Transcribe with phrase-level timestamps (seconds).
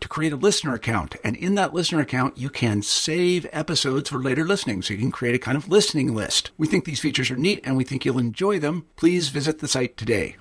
[0.00, 1.16] to create a listener account.
[1.24, 4.82] And in that listener account, you can save episodes for later listening.
[4.82, 6.50] So you can create a kind of listening list.
[6.56, 8.86] We think these features are neat and we think you'll enjoy them.
[8.96, 10.36] Please visit the site today.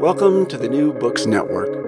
[0.00, 1.86] Welcome to the New Books Network.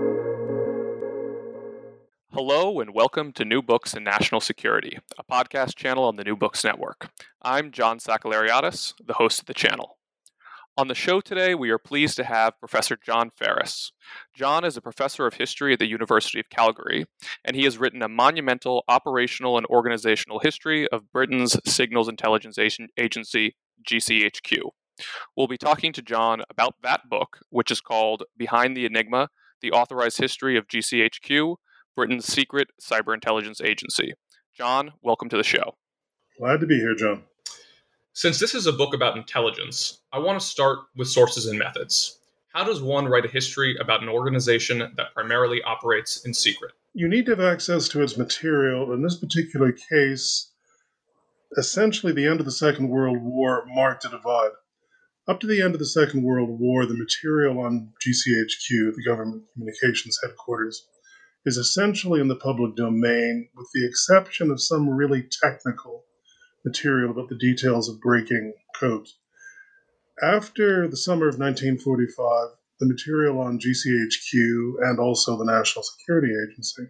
[2.33, 6.37] Hello, and welcome to New Books and National Security, a podcast channel on the New
[6.37, 7.11] Books Network.
[7.43, 9.99] I'm John Sakellariadis, the host of the channel.
[10.77, 13.93] On the show today, we are pleased to have Professor John Ferris.
[14.39, 17.07] John is a professor of history at the University of Calgary,
[17.45, 23.57] and he has written a monumental operational and organizational history of Britain's Signals Intelligence Agency,
[23.83, 24.59] GCHQ.
[25.37, 29.29] We'll be talking to John about that book, which is called Behind the Enigma
[29.61, 31.57] The Authorized History of GCHQ,
[31.97, 34.13] Britain's Secret Cyber Intelligence Agency.
[34.57, 35.75] John, welcome to the show.
[36.39, 37.25] Glad to be here, John.
[38.13, 42.18] Since this is a book about intelligence, I want to start with sources and methods.
[42.59, 46.73] How does one write a history about an organization that primarily operates in secret?
[46.93, 48.93] You need to have access to its material.
[48.93, 50.51] In this particular case,
[51.57, 54.51] essentially the end of the Second World War marked a divide.
[55.29, 59.45] Up to the end of the Second World War, the material on GCHQ, the Government
[59.53, 60.85] Communications Headquarters,
[61.47, 66.07] is essentially in the public domain, with the exception of some really technical
[66.65, 69.17] material about the details of breaking codes.
[70.23, 72.49] After the summer of 1945,
[72.81, 76.89] the material on GCHQ and also the National Security Agency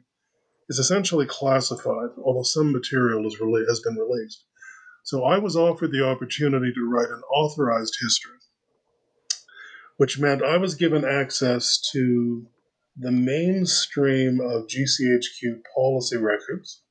[0.71, 4.45] is essentially classified, although some material rele- has been released.
[5.05, 8.39] So I was offered the opportunity to write an authorized history,
[9.99, 12.47] which meant I was given access to
[12.97, 16.83] the mainstream of GCHQ policy records,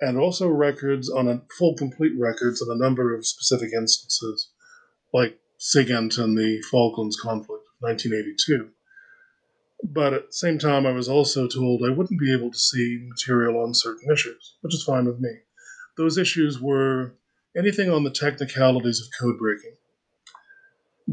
[0.00, 4.50] and also records on a full complete records on a number of specific instances,
[5.12, 8.70] like SIGINT and the Falklands conflict of 1982.
[9.84, 13.06] But at the same time, I was also told I wouldn't be able to see
[13.08, 15.30] material on certain issues, which is fine with me.
[15.96, 17.14] Those issues were
[17.56, 19.76] anything on the technicalities of code breaking,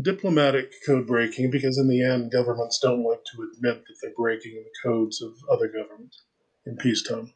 [0.01, 4.53] diplomatic code breaking, because in the end, governments don't like to admit that they're breaking
[4.55, 6.23] the codes of other governments
[6.65, 7.33] in peacetime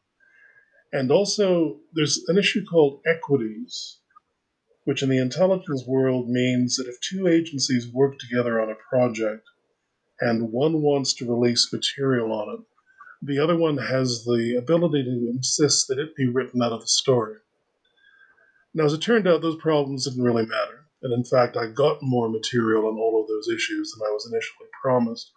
[0.91, 3.99] and also, there's an issue called equities,
[4.89, 9.47] which in the intelligence world means that if two agencies work together on a project
[10.19, 12.59] and one wants to release material on it,
[13.22, 16.88] the other one has the ability to insist that it be written out of the
[16.88, 17.35] story.
[18.73, 20.88] Now, as it turned out, those problems didn't really matter.
[21.03, 24.25] And in fact, I got more material on all of those issues than I was
[24.25, 25.31] initially promised.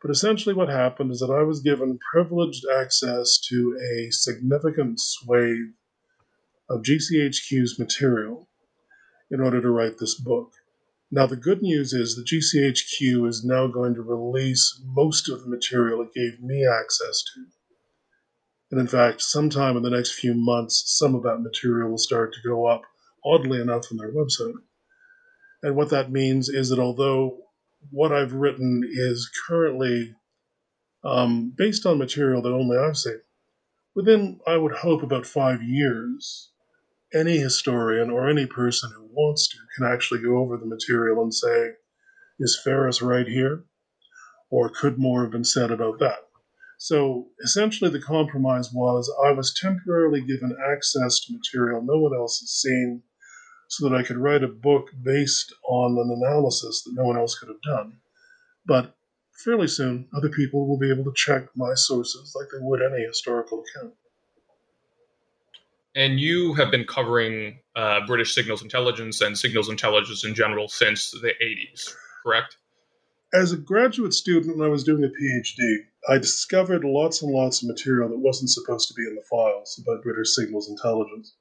[0.00, 5.74] But essentially, what happened is that I was given privileged access to a significant swathe
[6.70, 8.48] of GCHQ's material
[9.30, 10.52] in order to write this book.
[11.10, 15.48] Now, the good news is that GCHQ is now going to release most of the
[15.48, 17.46] material it gave me access to.
[18.70, 22.34] And in fact, sometime in the next few months, some of that material will start
[22.34, 22.82] to go up,
[23.24, 24.54] oddly enough, on their website.
[25.62, 27.38] And what that means is that although
[27.90, 30.14] what I've written is currently
[31.04, 33.20] um, based on material that only I've seen.
[33.94, 36.50] Within, I would hope, about five years,
[37.12, 41.32] any historian or any person who wants to can actually go over the material and
[41.32, 41.72] say,
[42.38, 43.64] is Ferris right here?
[44.50, 46.18] Or could more have been said about that?
[46.78, 52.38] So essentially, the compromise was I was temporarily given access to material no one else
[52.38, 53.02] has seen
[53.68, 57.38] so that I could write a book based on an analysis that no one else
[57.38, 57.98] could have done.
[58.64, 58.96] But
[59.44, 63.04] fairly soon, other people will be able to check my sources like they would any
[63.04, 63.94] historical account.
[65.98, 71.10] And you have been covering uh, British signals intelligence and signals intelligence in general since
[71.10, 71.92] the 80s,
[72.22, 72.56] correct?
[73.34, 75.78] As a graduate student, when I was doing a PhD,
[76.08, 79.82] I discovered lots and lots of material that wasn't supposed to be in the files
[79.82, 81.34] about British signals intelligence.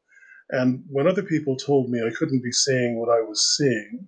[0.49, 4.07] And when other people told me I couldn't be seeing what I was seeing,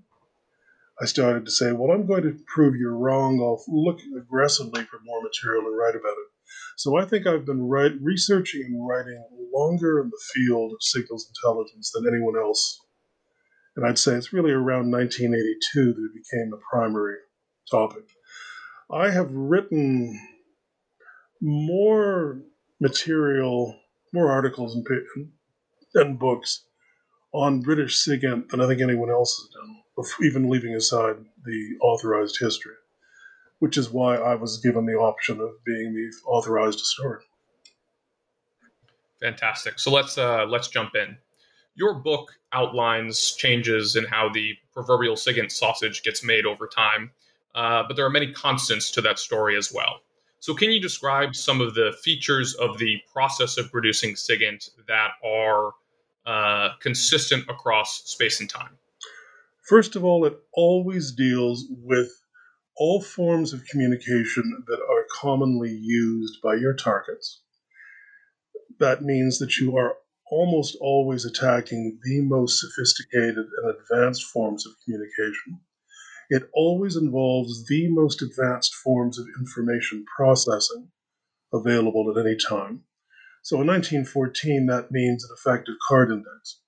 [0.99, 3.39] I started to say, well, I'm going to prove you're wrong.
[3.39, 6.28] I'll look aggressively for more material and write about it.
[6.79, 9.21] So I think I've been write, researching and writing
[9.53, 12.79] longer in the field of signals intelligence than anyone else.
[13.75, 17.17] And I'd say it's really around 1982 that it became a primary
[17.69, 18.05] topic.
[18.89, 20.17] I have written
[21.41, 22.43] more
[22.79, 23.77] material,
[24.13, 24.87] more articles and,
[25.95, 26.63] and books
[27.33, 32.37] on British SIGINT than I think anyone else has done, even leaving aside the authorized
[32.39, 32.75] history,
[33.59, 37.21] which is why I was given the option of being the authorized historian.
[39.21, 39.79] Fantastic.
[39.79, 41.17] So let's uh, let's jump in.
[41.75, 47.11] Your book outlines changes in how the proverbial SIGINT sausage gets made over time,
[47.55, 50.01] uh, but there are many constants to that story as well.
[50.41, 55.11] So, can you describe some of the features of the process of producing SIGINT that
[55.25, 55.73] are
[56.25, 58.77] uh, consistent across space and time?
[59.63, 62.09] First of all, it always deals with
[62.79, 67.41] all forms of communication that are commonly used by your targets.
[68.79, 69.97] That means that you are
[70.31, 75.59] almost always attacking the most sophisticated and advanced forms of communication
[76.29, 80.91] it always involves the most advanced forms of information processing
[81.51, 82.83] available at any time.
[83.41, 86.61] So in 1914, that means an effective card index.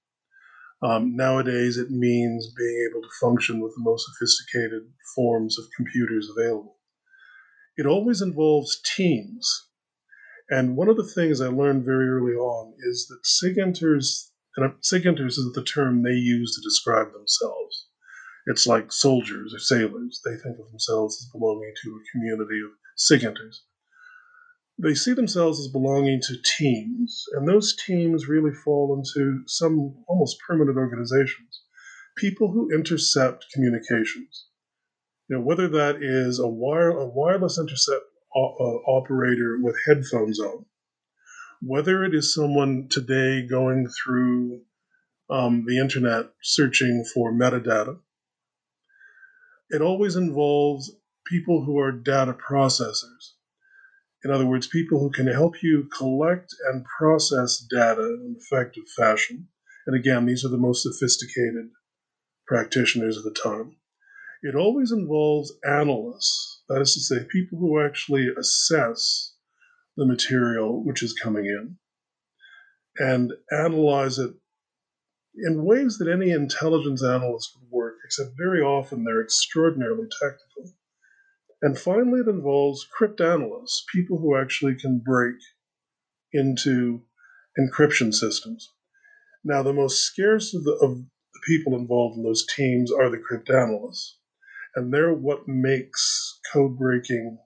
[0.84, 4.82] Um, nowadays, it means being able to function with the most sophisticated
[5.16, 6.78] forms of computers available.
[7.78, 9.68] It always involves teams.
[10.50, 15.38] And one of the things I learned very early on is that SIGINTers, and SIGINTers
[15.38, 17.88] is the term they use to describe themselves.
[18.48, 20.20] It's like soldiers or sailors.
[20.26, 23.62] They think of themselves as belonging to a community of SIGINTers.
[24.84, 30.38] They see themselves as belonging to teams, and those teams really fall into some almost
[30.48, 31.62] permanent organizations.
[32.18, 34.48] People who intercept communications.
[35.28, 38.06] You know, whether that is a, wire, a wireless intercept
[38.36, 40.66] o- uh, operator with headphones on,
[41.62, 44.62] whether it is someone today going through
[45.30, 48.00] um, the internet searching for metadata,
[49.70, 50.92] it always involves
[51.28, 53.34] people who are data processors.
[54.24, 58.88] In other words, people who can help you collect and process data in an effective
[58.96, 59.48] fashion.
[59.88, 61.70] And again, these are the most sophisticated
[62.46, 63.78] practitioners of the time.
[64.44, 69.34] It always involves analysts, that is to say, people who actually assess
[69.98, 71.78] the material which is coming in
[72.98, 74.32] and analyze it
[75.36, 80.76] in ways that any intelligence analyst would work, except very often they're extraordinarily technical.
[81.62, 85.36] And finally, it involves cryptanalysts, people who actually can break
[86.34, 87.04] into
[87.60, 88.74] encryption systems.
[89.44, 93.18] Now, the most scarce of the, of the people involved in those teams are the
[93.18, 94.16] cryptanalysts,
[94.76, 97.38] and they're what makes code breaking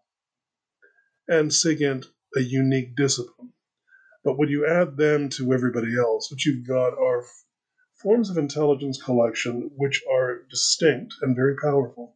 [1.28, 2.06] and SIGINT
[2.36, 3.54] a unique discipline.
[4.24, 7.26] But when you add them to everybody else, what you've got are
[8.02, 12.15] forms of intelligence collection which are distinct and very powerful.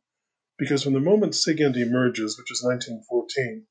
[0.60, 3.66] Because from the moment SIGINT emerges, which is 1914,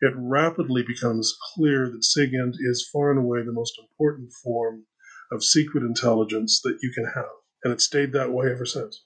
[0.00, 4.84] it rapidly becomes clear that SIGINT is far and away the most important form
[5.32, 7.24] of secret intelligence that you can have.
[7.64, 9.04] And it stayed that way ever since.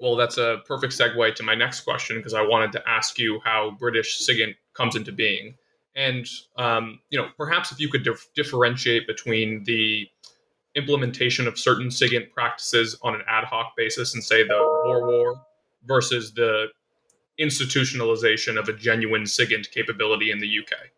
[0.00, 3.40] Well, that's a perfect segue to my next question because I wanted to ask you
[3.44, 5.54] how British SIGINT comes into being.
[5.94, 6.26] And,
[6.58, 10.06] um, you know, perhaps if you could dif- differentiate between the
[10.74, 15.46] implementation of certain SIGINT practices on an ad hoc basis and say the war war
[15.86, 16.66] versus the
[17.40, 20.90] institutionalization of a genuine SIGINT capability in the UK?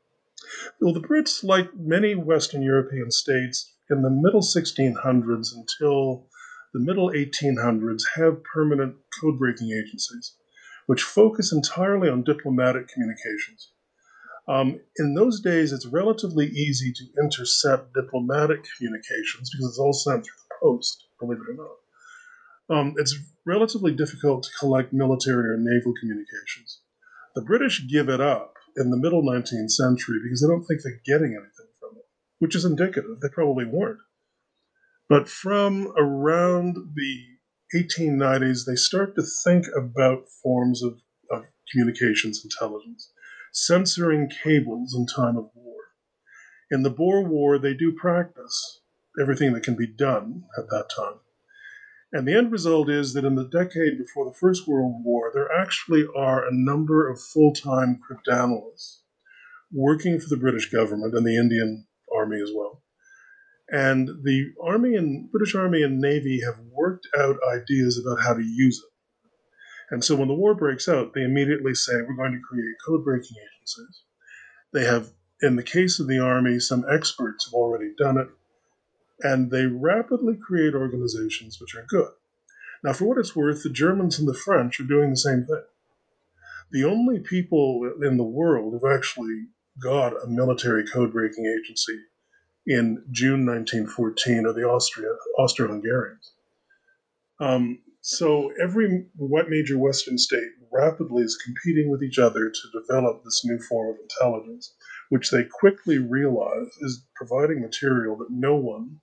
[0.80, 6.26] Well, the Brits, like many Western European states, in the middle 1600s until
[6.72, 10.34] the middle 1800s, have permanent code breaking agencies,
[10.86, 13.72] which focus entirely on diplomatic communications.
[14.46, 20.24] Um, in those days, it's relatively easy to intercept diplomatic communications because it's all sent
[20.24, 21.76] through the post, believe it or not.
[22.70, 26.80] Um, it's relatively difficult to collect military or naval communications.
[27.34, 31.00] The British give it up in the middle 19th century because they don't think they're
[31.04, 32.04] getting anything from it,
[32.38, 33.20] which is indicative.
[33.20, 34.00] They probably weren't.
[35.08, 37.24] But from around the
[37.74, 43.12] 1890s, they start to think about forms of, of communications intelligence,
[43.52, 45.76] censoring cables in time of war.
[46.70, 48.80] In the Boer War, they do practice
[49.20, 51.20] everything that can be done at that time.
[52.12, 55.52] And the end result is that in the decade before the First World War, there
[55.52, 59.00] actually are a number of full time cryptanalysts
[59.70, 62.82] working for the British government and the Indian Army as well.
[63.70, 68.42] And the Army and British Army and Navy have worked out ideas about how to
[68.42, 68.90] use it.
[69.90, 73.04] And so when the war breaks out, they immediately say, we're going to create code
[73.04, 74.02] breaking agencies.
[74.72, 75.10] They have,
[75.42, 78.28] in the case of the Army, some experts have already done it
[79.20, 82.10] and they rapidly create organizations which are good.
[82.84, 85.64] Now, for what it's worth, the Germans and the French are doing the same thing.
[86.70, 89.46] The only people in the world who've actually
[89.82, 91.98] got a military code breaking agency
[92.66, 94.64] in June 1914 are the
[95.38, 96.32] Austro-Hungarians.
[97.40, 103.24] Um, so every what major Western state rapidly is competing with each other to develop
[103.24, 104.74] this new form of intelligence,
[105.08, 109.00] which they quickly realize is providing material that no one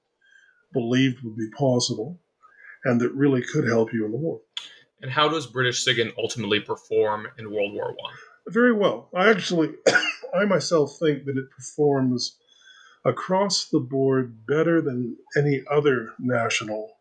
[0.75, 2.19] believed would be possible
[2.85, 4.41] and that really could help you in the war.
[5.01, 8.13] And how does British SIGINT ultimately perform in World War One?
[8.47, 9.09] Very well.
[9.13, 9.73] I actually,
[10.33, 12.37] I myself think that it performs
[13.03, 16.91] across the board better than any other national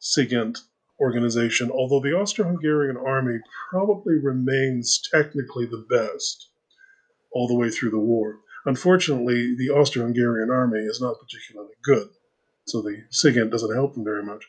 [0.00, 0.58] SIGINT
[1.00, 3.38] organization, although the Austro Hungarian army
[3.70, 6.48] probably remains technically the best
[7.32, 8.38] all the way through the war.
[8.66, 12.08] Unfortunately, the Austro Hungarian army is not particularly good
[12.66, 14.44] so the SIGINT doesn't help them very much.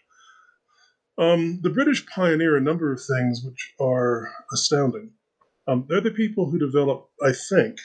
[1.17, 5.11] Um, the British pioneer a number of things which are astounding.
[5.67, 7.77] Um, they're the people who develop, I think,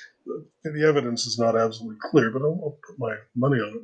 [0.64, 3.82] the evidence is not absolutely clear, but I'll, I'll put my money on it.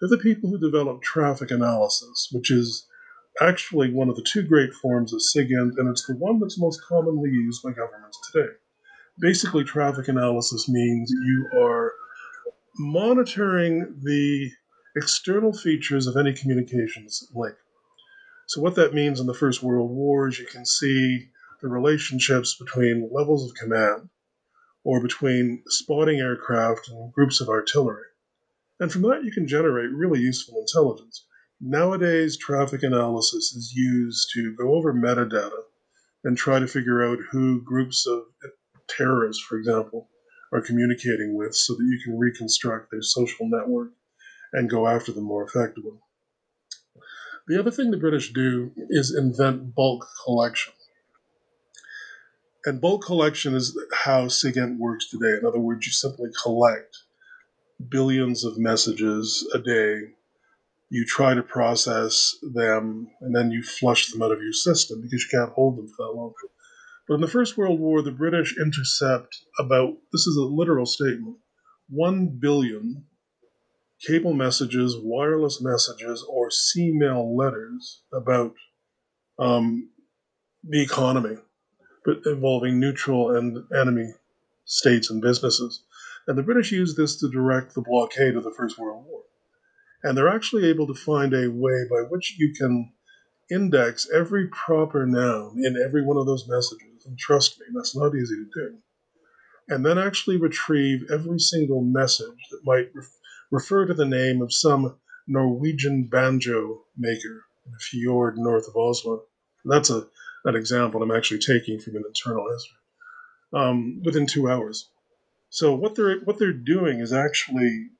[0.00, 2.86] They're the people who develop traffic analysis, which is
[3.40, 6.80] actually one of the two great forms of SIGINT, and it's the one that's most
[6.88, 8.50] commonly used by governments today.
[9.18, 11.92] Basically, traffic analysis means you are
[12.78, 14.50] monitoring the
[14.96, 17.54] external features of any communications link.
[18.48, 21.28] So, what that means in the First World War is you can see
[21.60, 24.08] the relationships between levels of command
[24.84, 28.04] or between spotting aircraft and groups of artillery.
[28.80, 31.26] And from that, you can generate really useful intelligence.
[31.60, 35.62] Nowadays, traffic analysis is used to go over metadata
[36.24, 38.22] and try to figure out who groups of
[38.88, 40.08] terrorists, for example,
[40.52, 43.90] are communicating with so that you can reconstruct their social network
[44.52, 45.98] and go after them more effectively.
[47.48, 50.72] The other thing the British do is invent bulk collection.
[52.64, 55.38] And bulk collection is how SIGINT works today.
[55.40, 56.96] In other words, you simply collect
[57.88, 60.14] billions of messages a day.
[60.90, 65.22] You try to process them, and then you flush them out of your system because
[65.22, 66.32] you can't hold them for that long.
[67.06, 71.36] But in the First World War, the British intercept about this is a literal statement
[71.88, 73.04] 1 billion
[74.04, 78.54] cable messages, wireless messages, or sea mail letters about
[79.38, 79.90] um,
[80.68, 81.36] the economy,
[82.04, 84.12] but involving neutral and enemy
[84.64, 85.84] states and businesses.
[86.26, 89.22] And the British used this to direct the blockade of the First World War.
[90.02, 92.92] And they're actually able to find a way by which you can
[93.50, 97.06] index every proper noun in every one of those messages.
[97.06, 98.78] And trust me, that's not easy to do.
[99.68, 102.90] And then actually retrieve every single message that might
[103.50, 109.24] refer to the name of some Norwegian banjo maker in a fjord north of Oslo.
[109.64, 110.06] That's a
[110.44, 112.78] an example I'm actually taking from an internal history.
[113.52, 114.88] Um, within two hours.
[115.50, 117.90] So what they're what they're doing is actually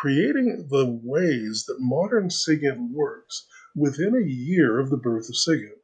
[0.00, 5.80] creating the ways that modern SIGINT works within a year of the birth of SIGINT.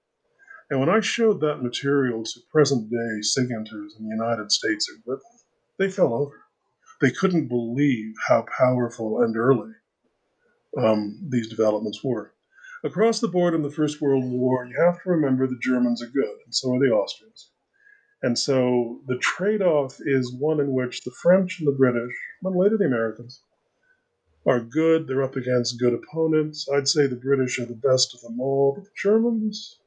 [0.70, 5.04] And when I showed that material to present day SIGINTers in the United States and
[5.04, 5.24] Britain,
[5.78, 6.41] they fell over
[7.02, 9.72] they couldn't believe how powerful and early
[10.78, 12.32] um, these developments were.
[12.84, 16.06] Across the board in the First World War, you have to remember the Germans are
[16.06, 17.50] good, and so are the Austrians.
[18.22, 22.56] And so the trade off is one in which the French and the British, and
[22.56, 23.42] later the Americans,
[24.46, 25.08] are good.
[25.08, 26.68] They're up against good opponents.
[26.72, 29.80] I'd say the British are the best of them all, but the Germans,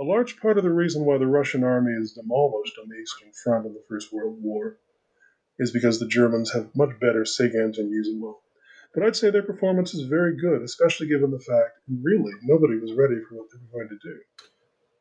[0.00, 3.32] a large part of the reason why the Russian army is demolished on the Eastern
[3.32, 4.78] Front in the First World War
[5.58, 8.40] is because the Germans have much better SIGINT and use it well.
[8.94, 12.92] But I'd say their performance is very good, especially given the fact really nobody was
[12.92, 14.18] ready for what they were going to do.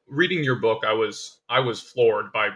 [0.07, 2.49] Reading your book, I was I was floored by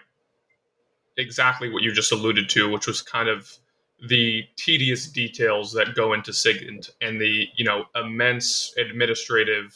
[1.18, 3.50] exactly what you just alluded to, which was kind of
[4.08, 9.76] the tedious details that go into SIGINT and the you know immense administrative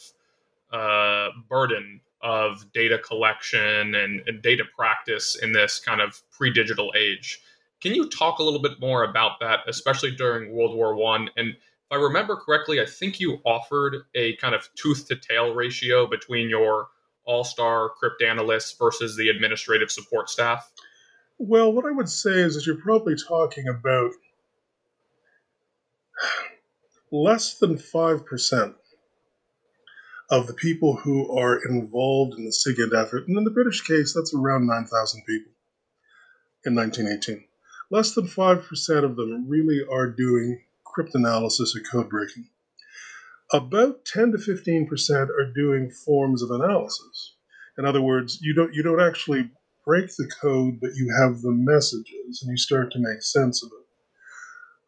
[0.74, 7.40] uh, burden of data collection and, and, data practice in this kind of pre-digital age.
[7.86, 11.30] Can you talk a little bit more about that, especially during World War One?
[11.38, 15.54] And if I remember correctly, I think you offered a kind of tooth to tail
[15.54, 16.88] ratio between your
[17.26, 20.72] all-star cryptanalysts versus the administrative support staff.
[21.38, 24.14] Well, what I would say is that you're probably talking about
[27.12, 28.74] less than 5%
[30.32, 33.28] of the people who are involved in the SIGINT effort.
[33.28, 35.52] And in the British case, that's around 9,000 people
[36.66, 37.46] in 1918.
[37.92, 42.50] Less than 5% of them really are doing cryptanalysis or code breaking.
[43.54, 47.36] About 10 to 15% are doing forms of analysis.
[47.78, 49.52] In other words, you don't you don't actually
[49.86, 53.72] break the code, but you have the messages and you start to make sense of
[53.72, 53.86] it.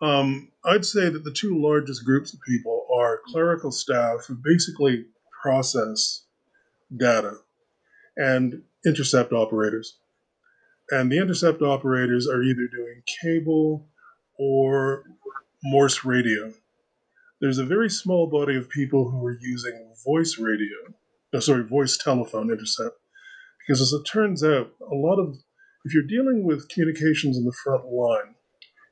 [0.07, 5.05] Um, I'd say that the two largest groups of people are clerical staff who basically
[5.41, 6.25] process
[6.95, 7.37] data
[8.15, 9.97] and intercept operators.
[10.89, 13.87] And the intercept operators are either doing cable
[14.39, 15.03] or
[15.63, 16.53] Morse radio.
[17.41, 20.75] There's a very small body of people who are using voice radio,
[21.33, 22.97] no, sorry, voice telephone intercept
[23.67, 25.35] because as it turns out, a lot of,
[25.83, 28.35] if you're dealing with communications in the front line,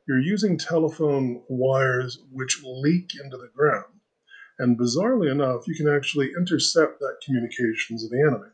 [0.05, 3.85] you're using telephone wires which leak into the ground.
[4.59, 8.51] And bizarrely enough, you can actually intercept that communications of the enemy.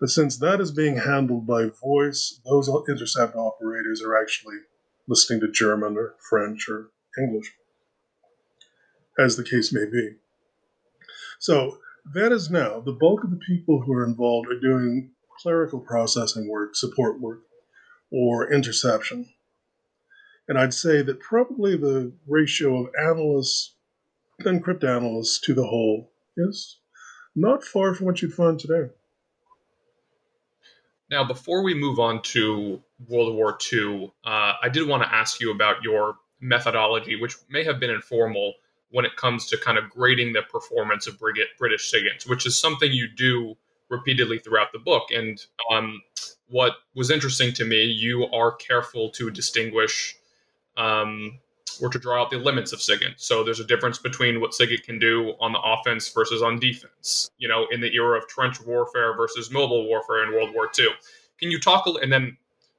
[0.00, 4.56] But since that is being handled by voice, those intercept operators are actually
[5.06, 7.52] listening to German or French or English,
[9.18, 10.16] as the case may be.
[11.38, 11.78] So
[12.14, 15.10] that is now the bulk of the people who are involved are doing
[15.42, 17.42] clerical processing work, support work,
[18.10, 19.28] or interception.
[20.48, 23.74] And I'd say that probably the ratio of analysts
[24.40, 26.78] and cryptanalysts to the whole is
[27.36, 28.90] not far from what you'd find today.
[31.10, 35.40] Now, before we move on to World War II, uh, I did want to ask
[35.40, 38.54] you about your methodology, which may have been informal,
[38.90, 42.92] when it comes to kind of grading the performance of British SIGINTs, which is something
[42.92, 43.56] you do
[43.88, 45.08] repeatedly throughout the book.
[45.12, 45.40] And
[45.72, 46.00] um,
[46.48, 50.16] what was interesting to me, you are careful to distinguish
[50.76, 51.38] um,
[51.80, 53.14] or to draw out the limits of SIGINT.
[53.16, 57.30] So there's a difference between what SIGINT can do on the offense versus on defense,
[57.38, 60.88] you know, in the era of trench warfare versus mobile warfare in World War II.
[61.38, 62.36] Can you talk, and then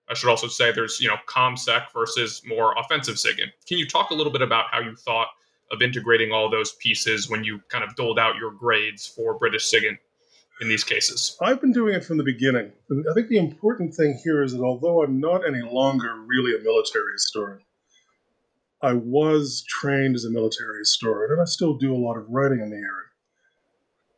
[0.10, 3.52] I should also say there's, you know, ComSec versus more offensive SIGINT.
[3.66, 5.30] Can you talk a little bit about how you thought
[5.72, 9.72] of integrating all those pieces when you kind of doled out your grades for British
[9.72, 9.98] SIGINT
[10.60, 11.38] in these cases?
[11.42, 12.72] I've been doing it from the beginning.
[12.92, 16.62] I think the important thing here is that although I'm not any longer really a
[16.62, 17.62] military historian,
[18.84, 22.62] I was trained as a military historian, and I still do a lot of writing
[22.62, 23.10] in the area.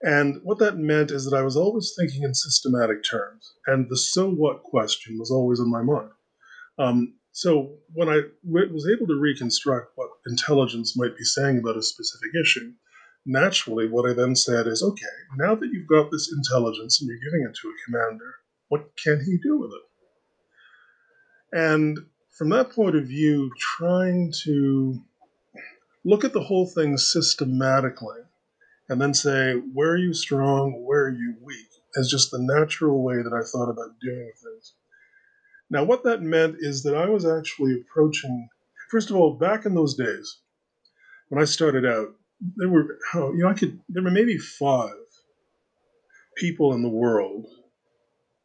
[0.02, 3.98] And what that meant is that I was always thinking in systematic terms, and the
[3.98, 6.12] so what question was always in my mind.
[6.78, 11.82] Um, so when I was able to reconstruct what intelligence might be saying about a
[11.82, 12.74] specific issue,
[13.26, 15.06] naturally what I then said is, okay,
[15.38, 18.36] now that you've got this intelligence and you're giving it to a commander,
[18.70, 21.58] what can he do with it?
[21.58, 21.98] And
[22.38, 25.02] from that point of view, trying to
[26.04, 28.20] look at the whole thing systematically
[28.90, 33.04] and then say, where are you strong, where are you weak, is just the natural
[33.04, 34.74] way that I thought about doing things.
[35.70, 38.50] Now, what that meant is that I was actually approaching,
[38.92, 40.40] first of all, back in those days,
[41.30, 42.10] when I started out,
[42.58, 44.92] there were, you know, I could, there were maybe five
[46.36, 47.46] people in the world,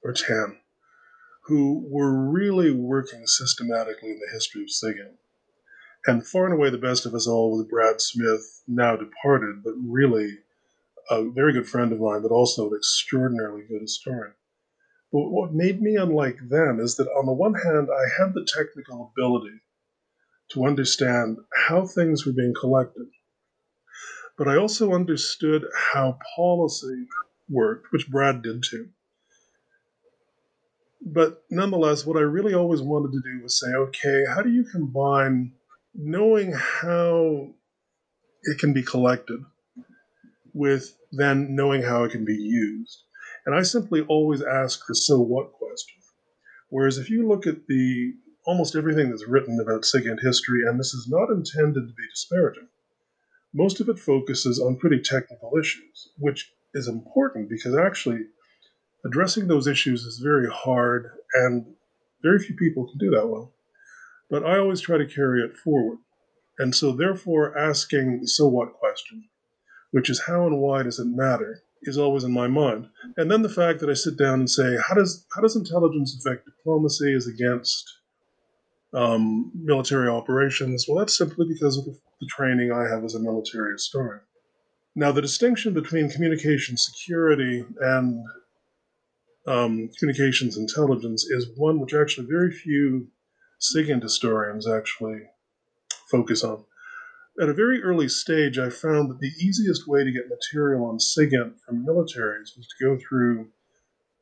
[0.05, 0.57] or 10,
[1.49, 5.17] who were really working systematically in the history of SIGINT.
[6.07, 9.73] And far and away the best of us all was Brad Smith, now departed, but
[9.83, 10.29] really
[11.11, 14.35] a very good friend of mine, but also an extraordinarily good historian.
[15.11, 18.47] But what made me unlike them is that on the one hand, I had the
[18.47, 19.57] technical ability
[20.51, 23.07] to understand how things were being collected,
[24.37, 27.07] but I also understood how policy
[27.49, 28.91] worked, which Brad did too.
[31.01, 34.65] But nonetheless, what I really always wanted to do was say, okay, how do you
[34.65, 35.53] combine
[35.95, 37.55] knowing how
[38.43, 39.41] it can be collected
[40.53, 43.05] with then knowing how it can be used?
[43.47, 45.97] And I simply always ask the so what question.
[46.71, 48.13] Whereas if you look at the
[48.47, 52.69] almost everything that's written about SIGINT history, and this is not intended to be disparaging,
[53.55, 58.21] most of it focuses on pretty technical issues, which is important because actually
[59.05, 61.67] addressing those issues is very hard and
[62.23, 63.53] very few people can do that well.
[64.31, 65.99] but I always try to carry it forward.
[66.59, 69.25] And so, therefore, asking the so what question,
[69.93, 72.89] which is how and why does it matter, is always in my mind.
[73.17, 76.17] And then the fact that I sit down and say, how does how does intelligence
[76.19, 77.99] affect diplomacy as against
[78.93, 80.87] um, military operations?
[80.89, 84.21] Well, that's simply because of the training I have as a military historian.
[84.97, 88.25] Now, the distinction between communication security and
[89.49, 93.09] um, communications intelligence is one which actually very few
[93.59, 95.23] SIGINT historians actually
[96.11, 96.65] focus on.
[97.41, 100.99] At a very early stage, I found that the easiest way to get material on
[100.99, 103.49] SIGINT from militaries was to go through,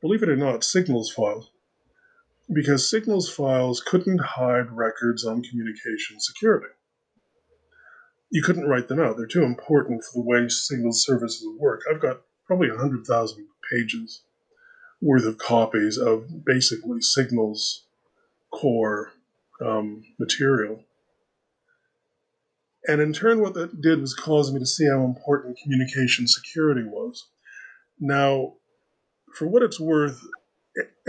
[0.01, 1.51] believe it or not, signals files.
[2.53, 6.73] Because signals files couldn't hide records on communication security.
[8.29, 9.17] You couldn't write them out.
[9.17, 11.81] They're too important for the way signals services work.
[11.91, 14.21] I've got probably 100,000 pages
[15.01, 17.83] worth of copies of basically signals
[18.51, 19.11] corps
[19.61, 20.83] um, material
[22.87, 26.83] and in turn, what that did was cause me to see how important communication security
[26.83, 27.27] was.
[27.99, 28.53] Now,
[29.33, 30.21] for what it's worth,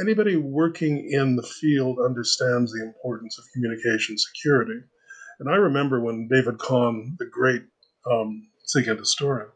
[0.01, 4.81] anybody working in the field understands the importance of communication security.
[5.39, 7.63] And I remember when David Kahn, the great
[8.11, 9.49] um, SIGINT historian,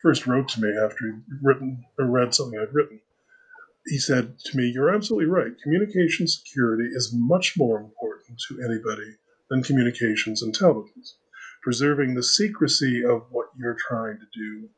[0.00, 3.00] first wrote to me after he'd written or read something I'd written.
[3.86, 5.52] He said to me, You're absolutely right.
[5.62, 9.16] Communication security is much more important to anybody
[9.48, 11.16] than communications intelligence
[11.66, 14.68] preserving the secrecy of what you're trying to do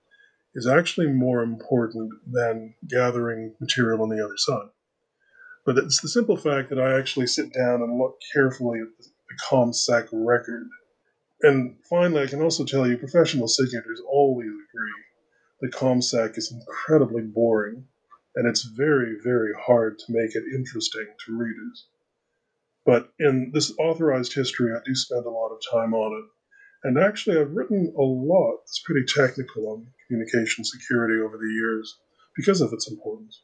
[0.54, 4.70] is actually more important than gathering material on the other side.
[5.66, 9.04] But it's the simple fact that I actually sit down and look carefully at the,
[9.50, 10.66] ComSec record.
[11.42, 14.92] And finally, I can also tell you professional SIGINTers always agree
[15.60, 17.84] that ComSec is incredibly boring
[18.38, 21.86] and it's very, very hard to make it interesting to readers.
[22.86, 26.30] But in this authorized history, I do spend a lot of time on it
[26.84, 31.98] and actually, I've written a lot that's pretty technical on communication security over the years
[32.36, 33.42] because of its importance.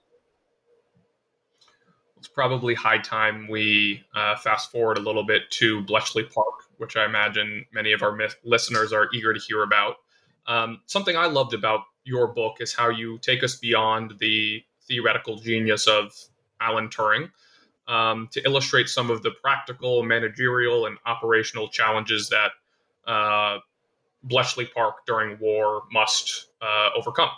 [2.16, 6.96] It's probably high time we uh, fast forward a little bit to Bletchley Park, which
[6.96, 9.96] I imagine many of our listeners are eager to hear about.
[10.46, 15.36] Um, something I loved about your book is how you take us beyond the theoretical
[15.36, 16.12] genius of
[16.60, 17.30] Alan Turing
[17.88, 22.52] um, to illustrate some of the practical, managerial, and operational challenges that
[23.06, 23.58] uh,
[24.22, 27.30] Bletchley Park during war must uh, overcome.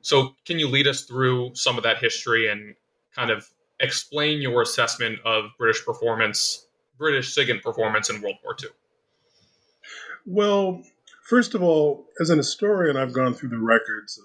[0.00, 2.74] So, can you lead us through some of that history and
[3.14, 6.66] kind of explain your assessment of British performance,
[6.98, 8.70] British SIGINT performance in World War II?
[10.26, 10.82] Well,
[11.22, 14.24] first of all, as an historian, I've gone through the records of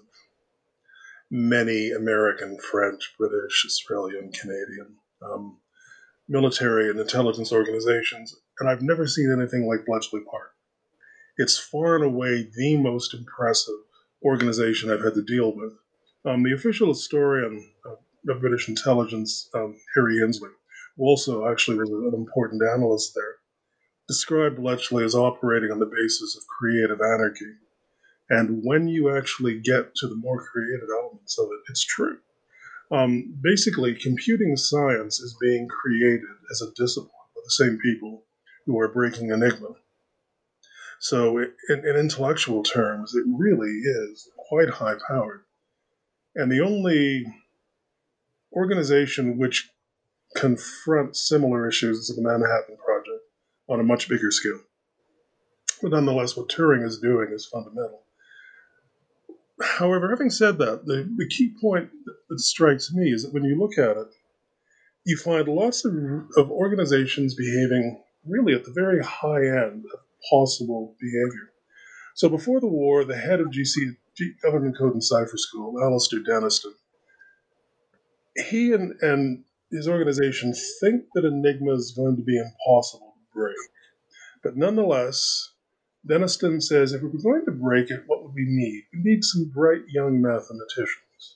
[1.29, 5.57] many American, French, British, Australian, Canadian um,
[6.27, 10.51] military and intelligence organizations, and I've never seen anything like Bletchley Park.
[11.37, 13.75] It's far and away the most impressive
[14.23, 15.73] organization I've had to deal with.
[16.25, 20.49] Um, the official historian of, of British intelligence, um, Harry Hinsley,
[20.97, 23.35] who also actually was an important analyst there,
[24.07, 27.53] described Bletchley as operating on the basis of creative anarchy.
[28.29, 32.17] And when you actually get to the more creative elements of it, it's true.
[32.91, 38.23] Um, basically, computing science is being created as a discipline by the same people
[38.65, 39.69] who are breaking Enigma.
[40.99, 45.43] So, in, in intellectual terms, it really is quite high powered.
[46.35, 47.25] And the only
[48.53, 49.69] organization which
[50.35, 53.23] confronts similar issues is the Manhattan Project
[53.69, 54.59] on a much bigger scale.
[55.81, 58.03] But nonetheless, what Turing is doing is fundamental.
[59.61, 61.89] However, having said that, the, the key point
[62.29, 64.07] that strikes me is that when you look at it,
[65.05, 65.93] you find lots of,
[66.37, 71.51] of organizations behaving really at the very high end of possible behavior.
[72.13, 73.95] So before the war, the head of GC
[74.43, 76.73] Government Code and Cipher School, Alastair Denniston,
[78.49, 83.55] he and, and his organization think that Enigma is going to be impossible to break.
[84.43, 85.51] But nonetheless,
[86.07, 88.83] Denniston says if we were going to break it, what would we need?
[88.93, 91.35] We need some bright young mathematicians.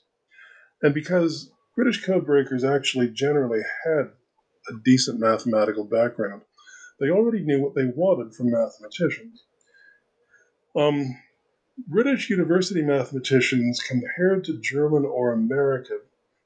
[0.82, 4.12] And because British code breakers actually generally had
[4.70, 6.42] a decent mathematical background,
[7.00, 9.44] they already knew what they wanted from mathematicians.
[10.76, 11.18] Um,
[11.88, 16.00] British university mathematicians, compared to German or American,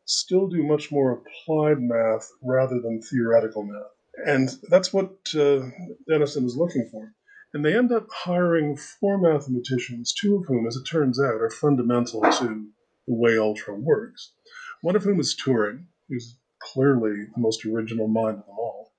[0.06, 3.92] still do much more applied math rather than theoretical math.
[4.26, 5.68] And that's what uh,
[6.10, 7.14] Denniston is looking for.
[7.56, 11.50] And they end up hiring four mathematicians, two of whom, as it turns out, are
[11.50, 12.68] fundamental to
[13.08, 14.34] the way Ultra works.
[14.82, 18.92] One of whom is Turing, who's clearly the most original mind of them all.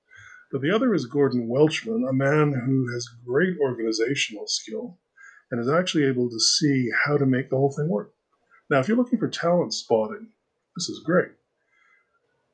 [0.51, 4.97] But the other is Gordon Welchman, a man who has great organizational skill
[5.51, 8.14] and is actually able to see how to make the whole thing work.
[8.71, 10.29] Now, if you're looking for talent spotting,
[10.75, 11.33] this is great.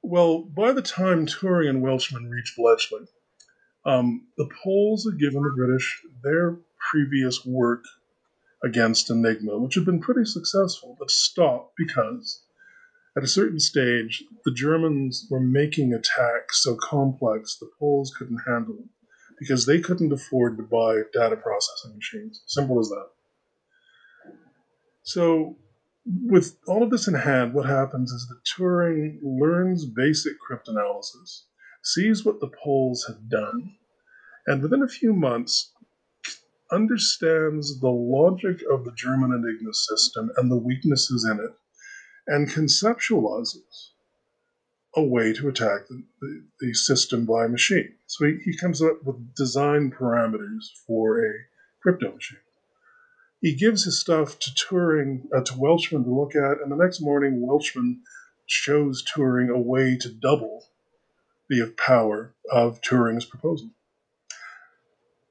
[0.02, 3.06] Well, by the time Turing and Welchman reach Bletchley,
[3.84, 6.58] um, the Poles had given the British their
[6.90, 7.84] previous work
[8.64, 12.42] against Enigma, which had been pretty successful, but stopped because
[13.16, 18.74] at a certain stage, the Germans were making attacks so complex the Poles couldn't handle
[18.74, 18.90] them
[19.38, 22.42] because they couldn't afford to buy data processing machines.
[22.46, 23.08] Simple as that.
[25.02, 25.56] So,
[26.06, 31.42] with all of this in hand, what happens is that Turing learns basic cryptanalysis,
[31.82, 33.76] sees what the Poles have done,
[34.46, 35.72] and within a few months
[36.70, 41.52] understands the logic of the German Enigma system and the weaknesses in it,
[42.26, 43.90] and conceptualizes
[44.94, 47.92] a way to attack the, the, the system by machine.
[48.06, 51.32] So he, he comes up with design parameters for a
[51.82, 52.38] crypto machine.
[53.40, 57.00] He gives his stuff to Turing, uh, to Welchman to look at, and the next
[57.00, 58.00] morning, Welchman
[58.46, 60.66] shows Turing a way to double
[61.60, 63.70] the power of Turing's proposal.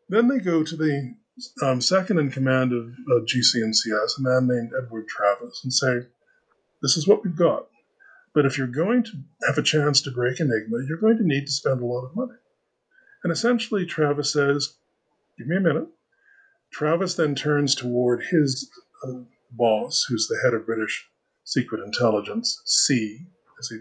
[0.10, 1.16] Then they go to the
[1.64, 6.02] um, second in command of uh, GC&CS, a man named Edward Travis, and say,
[6.82, 7.68] This is what we've got.
[8.34, 9.12] But if you're going to
[9.48, 12.16] have a chance to break Enigma, you're going to need to spend a lot of
[12.16, 12.38] money.
[13.24, 14.74] And essentially, Travis says,
[15.38, 15.88] Give me a minute.
[16.72, 18.70] Travis then turns toward his
[19.06, 21.08] uh, boss, who's the head of British
[21.44, 23.20] Secret Intelligence, C,
[23.60, 23.80] as he,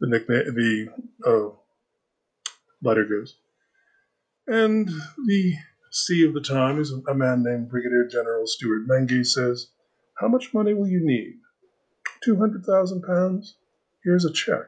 [0.00, 0.88] the nickname, the
[1.26, 1.54] uh,
[2.82, 3.36] letter goes.
[4.46, 4.88] And
[5.26, 5.54] the
[5.90, 9.68] C of the time is a man named Brigadier General Stewart Menzies says,
[10.20, 11.38] How much money will you need?
[12.22, 13.56] Two hundred thousand pounds?
[14.04, 14.66] Here's a check.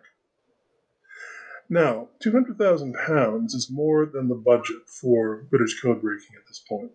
[1.71, 6.91] Now, £200,000 is more than the budget for British code breaking at this point,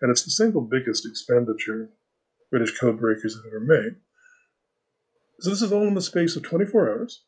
[0.00, 1.90] and it's the single biggest expenditure
[2.50, 3.96] British code breakers have ever made.
[5.40, 7.20] So, this is all in the space of 24 hours.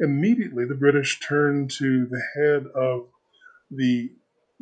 [0.00, 3.08] Immediately, the British turned to the head of
[3.70, 4.10] the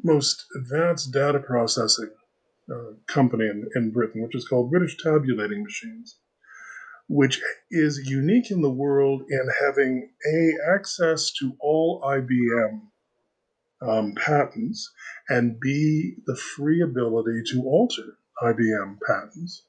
[0.03, 2.11] most advanced data processing
[2.73, 6.17] uh, company in, in Britain, which is called British Tabulating Machines
[7.09, 12.83] which is unique in the world in having a access to all IBM
[13.81, 14.93] um, patents
[15.29, 19.63] and b the free ability to alter IBM patents.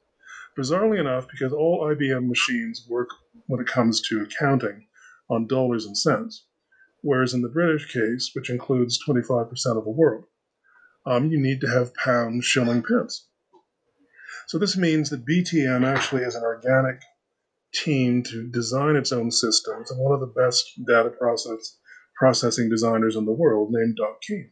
[0.58, 3.10] Bizarrely enough, because all IBM machines work
[3.48, 4.86] when it comes to accounting
[5.30, 6.46] on dollars and cents,
[7.02, 10.26] whereas in the British case, which includes 25% of the world,
[11.06, 13.28] um, you need to have pounds, shilling, pence.
[14.48, 17.02] So this means that BTM actually is an organic
[17.74, 21.78] team to design its own systems, and one of the best data process,
[22.18, 24.52] processing designers in the world, named Doc Keen.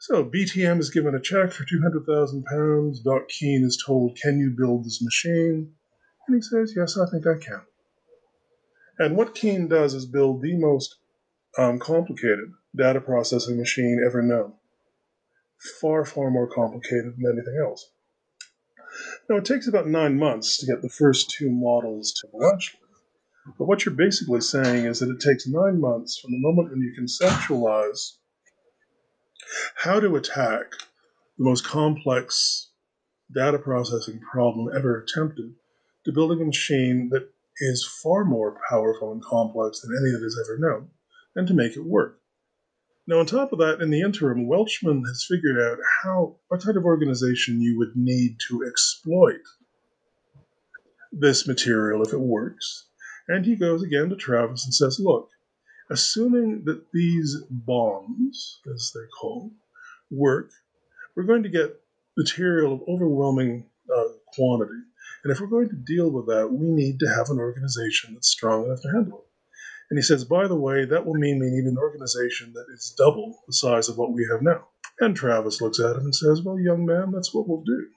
[0.00, 3.00] So BTM is given a check for 200,000 pounds.
[3.02, 5.74] Doc Keen is told, Can you build this machine?
[6.26, 7.62] And he says, Yes, I think I can.
[8.98, 10.96] And what Keen does is build the most
[11.58, 14.54] um, complicated data processing machine ever known.
[15.80, 17.90] Far, far more complicated than anything else.
[19.28, 22.76] Now, it takes about nine months to get the first two models to launch.
[23.58, 26.80] But what you're basically saying is that it takes nine months from the moment when
[26.80, 28.16] you conceptualize
[29.76, 30.72] how to attack
[31.38, 32.68] the most complex
[33.34, 35.54] data processing problem ever attempted
[36.04, 37.28] to building a machine that
[37.62, 40.90] is far more powerful and complex than any that is ever known,
[41.36, 42.18] and to make it work.
[43.06, 46.76] Now, on top of that, in the interim, Welchman has figured out how what type
[46.76, 49.40] of organization you would need to exploit
[51.12, 52.88] this material if it works.
[53.28, 55.28] And he goes again to Travis and says, Look,
[55.90, 59.52] assuming that these bombes, as they're called,
[60.10, 60.50] work,
[61.16, 61.80] we're going to get
[62.16, 64.80] material of overwhelming uh, quantity.
[65.24, 68.28] And if we're going to deal with that, we need to have an organization that's
[68.28, 69.32] strong enough to handle it.
[69.90, 72.94] And he says, by the way, that will mean we need an organization that is
[72.96, 74.68] double the size of what we have now.
[75.00, 77.88] And Travis looks at him and says, well, young man, that's what we'll do.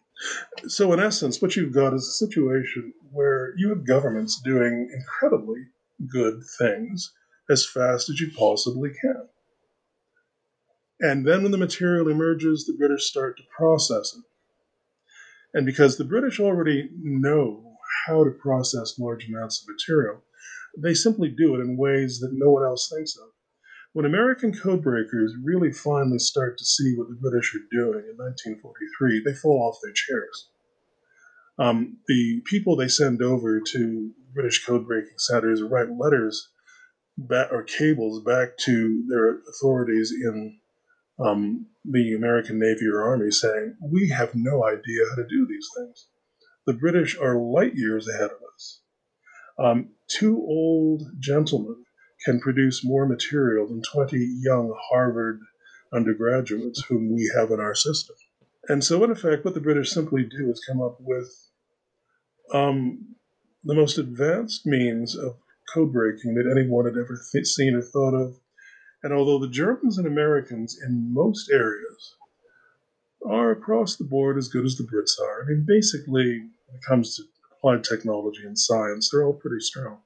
[0.67, 5.67] So, in essence, what you've got is a situation where you have governments doing incredibly
[6.09, 7.11] good things
[7.49, 9.27] as fast as you possibly can.
[10.99, 14.23] And then when the material emerges, the British start to process it.
[15.55, 20.21] And because the British already know how to process large amounts of material,
[20.77, 23.29] they simply do it in ways that no one else thinks of.
[23.93, 29.23] When American codebreakers really finally start to see what the British are doing in 1943,
[29.23, 30.49] they fall off their chairs.
[31.57, 36.49] Um, the people they send over to British codebreaking centers write letters
[37.17, 40.59] back, or cables back to their authorities in
[41.17, 45.67] um, the American Navy or Army saying, We have no idea how to do these
[45.77, 46.07] things.
[46.65, 48.81] The British are light years ahead of us.
[49.57, 51.83] Um, two old gentlemen
[52.25, 55.39] can produce more material than 20 young Harvard
[55.93, 58.15] undergraduates whom we have in our system.
[58.67, 61.29] And so, in effect, what the British simply do is come up with
[62.53, 63.15] um,
[63.63, 65.35] the most advanced means of
[65.73, 68.39] code breaking that anyone had ever th- seen or thought of.
[69.05, 72.15] And although the Germans and Americans in most areas
[73.23, 76.81] are across the board as good as the Brits are, I mean, basically, when it
[76.87, 79.99] comes to applied technology and science, they're all pretty strong.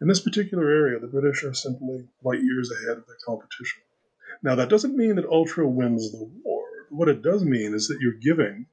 [0.00, 3.82] In this particular area, the British are simply light years ahead of their competition.
[4.42, 6.64] Now, that doesn't mean that Ultra wins the war.
[6.88, 8.64] What it does mean is that you're giving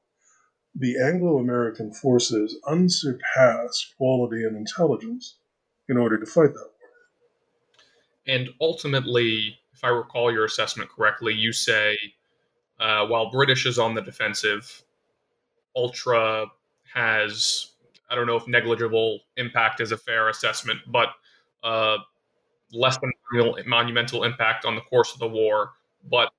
[0.74, 5.36] the Anglo American forces unsurpassed quality and intelligence
[5.90, 6.79] in order to fight war.
[8.30, 11.98] And ultimately, if I recall your assessment correctly, you say
[12.80, 14.84] uh, while British is on the defensive,
[15.76, 16.46] Ultra
[16.94, 17.72] has
[18.10, 21.10] I don't know if negligible impact is a fair assessment, but
[21.64, 21.98] uh,
[22.72, 23.12] less than
[23.68, 25.74] monumental impact on the course of the war.
[26.10, 26.32] But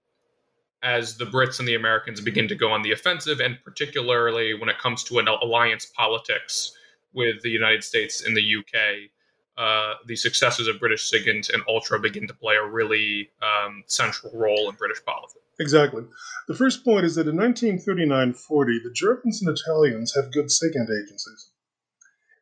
[0.82, 4.68] as the Brits and the Americans begin to go on the offensive, and particularly when
[4.68, 6.72] it comes to an alliance politics
[7.12, 9.10] with the United States and the UK,
[9.58, 14.32] uh, the successes of British SIGINT and Ultra begin to play a really um, central
[14.34, 15.44] role in British politics.
[15.58, 16.04] Exactly.
[16.48, 20.88] The first point is that in 1939 40, the Germans and Italians have good SIGINT
[20.88, 21.50] agencies.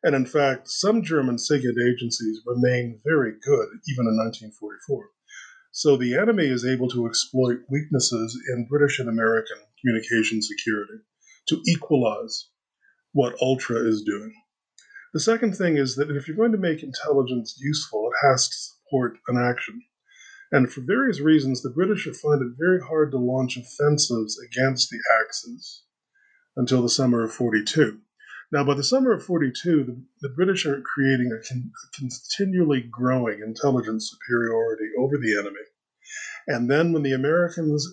[0.05, 5.11] And in fact, some German SIGINT agencies remain very good even in 1944.
[5.73, 11.03] So the enemy is able to exploit weaknesses in British and American communication security
[11.49, 12.49] to equalize
[13.13, 14.33] what Ultra is doing.
[15.15, 18.57] The second thing is that if you're going to make intelligence useful, it has to
[18.57, 19.83] support an action.
[20.53, 24.99] And for various reasons, the British find it very hard to launch offensives against the
[25.21, 25.85] Axis
[26.57, 28.01] until the summer of 42.
[28.51, 32.81] Now, by the summer of 42, the, the British are creating a, con, a continually
[32.91, 35.61] growing intelligence superiority over the enemy.
[36.47, 37.87] And then when the Americans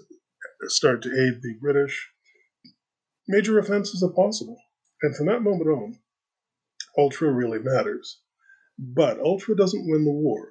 [0.68, 2.10] start to aid the British,
[3.28, 4.58] major offenses are possible.
[5.02, 6.00] And from that moment on,
[6.98, 8.20] Ultra really matters.
[8.78, 10.50] But Ultra doesn't win the war.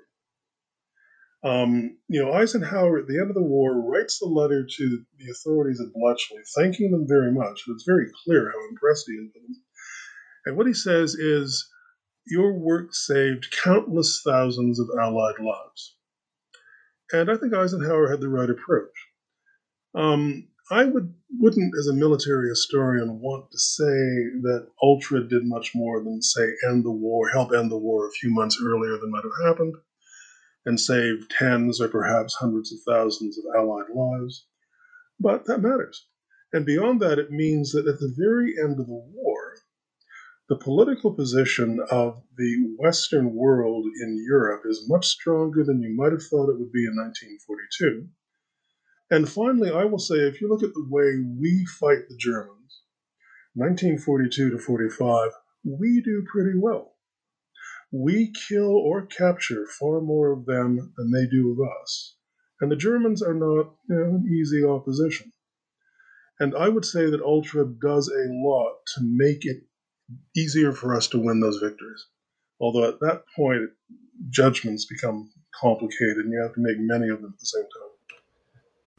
[1.45, 5.31] Um, you know, Eisenhower at the end of the war writes a letter to the
[5.31, 7.65] authorities at Bletchley, thanking them very much.
[7.69, 9.63] It's very clear how impressed he is with them.
[10.47, 11.69] And what he says is,
[12.27, 15.97] Your work saved countless thousands of Allied lives.
[17.13, 18.95] And I think Eisenhower had the right approach.
[19.95, 23.85] Um, I would, wouldn't, as a military historian, want to say
[24.43, 28.13] that Ultra did much more than, say, end the war, help end the war a
[28.13, 29.75] few months earlier than might have happened,
[30.65, 34.47] and save tens or perhaps hundreds of thousands of Allied lives.
[35.21, 36.07] But that matters.
[36.55, 39.57] And beyond that, it means that at the very end of the war,
[40.49, 46.13] the political position of the Western world in Europe is much stronger than you might
[46.13, 48.09] have thought it would be in 1942.
[49.11, 52.83] And finally, I will say if you look at the way we fight the Germans,
[53.55, 55.31] 1942 to 45,
[55.65, 56.95] we do pretty well.
[57.93, 62.17] We kill or capture far more of them than they do of us.
[62.61, 65.33] And the Germans are not you know, an easy opposition.
[66.41, 69.63] And I would say that Ultra does a lot to make it
[70.37, 72.07] easier for us to win those victories.
[72.61, 73.71] Although at that point,
[74.31, 77.84] judgments become complicated and you have to make many of them at the same time.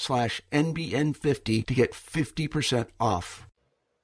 [0.00, 3.46] slash NBN50 to get 50% off.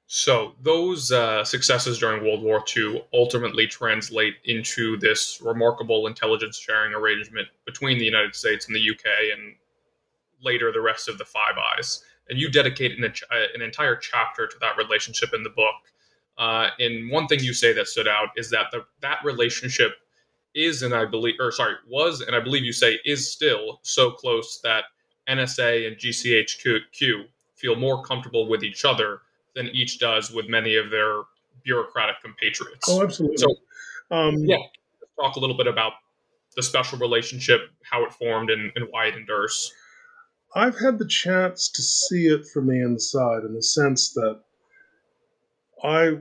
[0.09, 6.94] So those uh, successes during World War II ultimately translate into this remarkable intelligence sharing
[6.94, 9.57] arrangement between the United States and the UK, and
[10.42, 12.05] later the rest of the Five Eyes.
[12.28, 15.74] And you dedicate an, uh, an entire chapter to that relationship in the book.
[16.38, 19.92] Uh, and one thing you say that stood out is that the, that relationship
[20.55, 24.11] is, and I believe, or sorry, was, and I believe you say is still so
[24.11, 24.84] close that
[25.29, 27.24] NSA and GCHQ
[27.57, 29.20] feel more comfortable with each other
[29.55, 31.22] than each does with many of their
[31.64, 32.89] bureaucratic compatriots.
[32.89, 33.39] Oh, absolutely.
[33.39, 33.57] So,
[34.11, 34.59] um, yeah,
[35.20, 35.95] talk a little bit about
[36.55, 39.72] the special relationship, how it formed, and, and why it endures.
[40.55, 44.41] I've had the chance to see it from the inside in the sense that
[45.83, 46.18] I,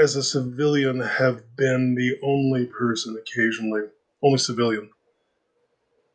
[0.00, 3.82] as a civilian, have been the only person occasionally,
[4.22, 4.90] only civilian,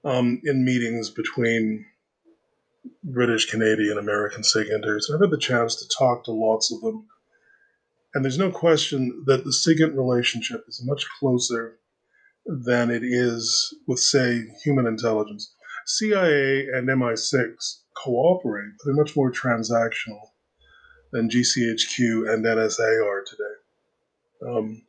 [0.04, 1.86] um, in meetings between
[3.04, 5.14] British, Canadian, American SIGINTers.
[5.14, 7.08] I've had the chance to talk to lots of them.
[8.14, 11.78] And there's no question that the SIGINT relationship is much closer
[12.46, 15.54] than it is with, say, human intelligence.
[15.86, 20.22] CIA and MI6 cooperate, but they're much more transactional
[21.12, 23.56] than GCHQ and NSA are today.
[24.48, 24.82] Um,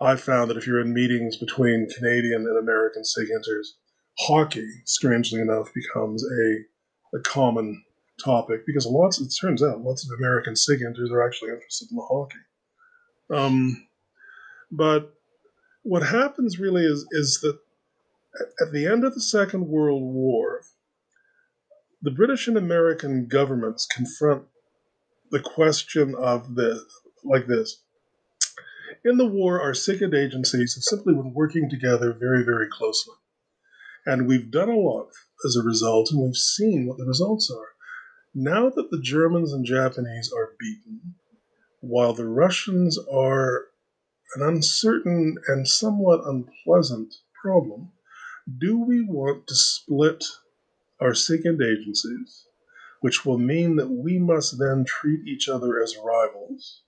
[0.00, 3.68] I've found that if you're in meetings between Canadian and American SIGINTers,
[4.18, 6.64] hockey, strangely enough, becomes a
[7.14, 7.84] a common
[8.22, 12.02] topic because lots, it turns out, lots of American SIGINTers are actually interested in the
[12.02, 12.38] hockey.
[13.30, 13.86] Um,
[14.70, 15.12] but
[15.82, 17.58] what happens really is is that
[18.60, 20.62] at the end of the Second World War,
[22.00, 24.44] the British and American governments confront
[25.30, 26.84] the question of the
[27.24, 27.80] like this.
[29.04, 33.14] In the war, our SIGINT agencies have simply been working together very, very closely.
[34.06, 35.08] And we've done a lot
[35.44, 37.68] as a result, and we've seen what the results are.
[38.34, 41.14] Now that the Germans and Japanese are beaten,
[41.80, 43.66] while the Russians are
[44.34, 47.92] an uncertain and somewhat unpleasant problem,
[48.58, 50.24] do we want to split
[51.00, 52.46] our SIGINT agencies,
[53.00, 56.82] which will mean that we must then treat each other as rivals,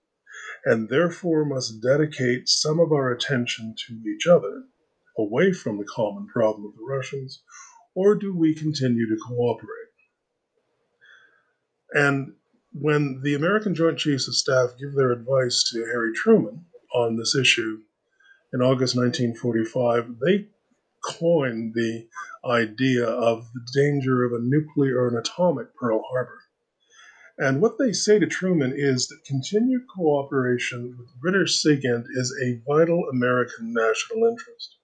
[0.65, 4.65] and therefore must dedicate some of our attention to each other,
[5.19, 7.43] away from the common problem of the Russians,
[7.95, 9.69] or do we continue to cooperate?
[11.93, 12.35] And
[12.73, 17.37] when the American Joint Chiefs of Staff give their advice to Harry Truman on this
[17.37, 17.79] issue
[18.53, 20.49] in August 1945, they
[21.05, 22.09] coined the
[22.45, 26.41] idea of the danger of a nuclear or an atomic Pearl Harbor.
[27.39, 32.61] And what they say to Truman is that continued cooperation with British SIGINT is a
[32.67, 34.77] vital American national interest.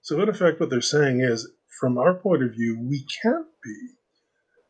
[0.00, 1.48] So, in effect, what they're saying is
[1.78, 3.76] from our point of view, we can't be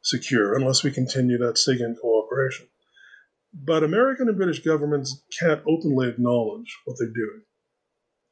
[0.03, 2.67] secure unless we continue that SIGINT cooperation.
[3.55, 7.43] But American and British governments can't openly acknowledge what they're doing.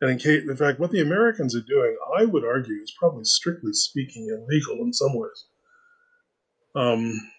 [0.01, 3.25] And in, case, in fact, what the Americans are doing, I would argue, is probably
[3.25, 5.45] strictly speaking illegal in some ways.
[6.75, 7.31] Um,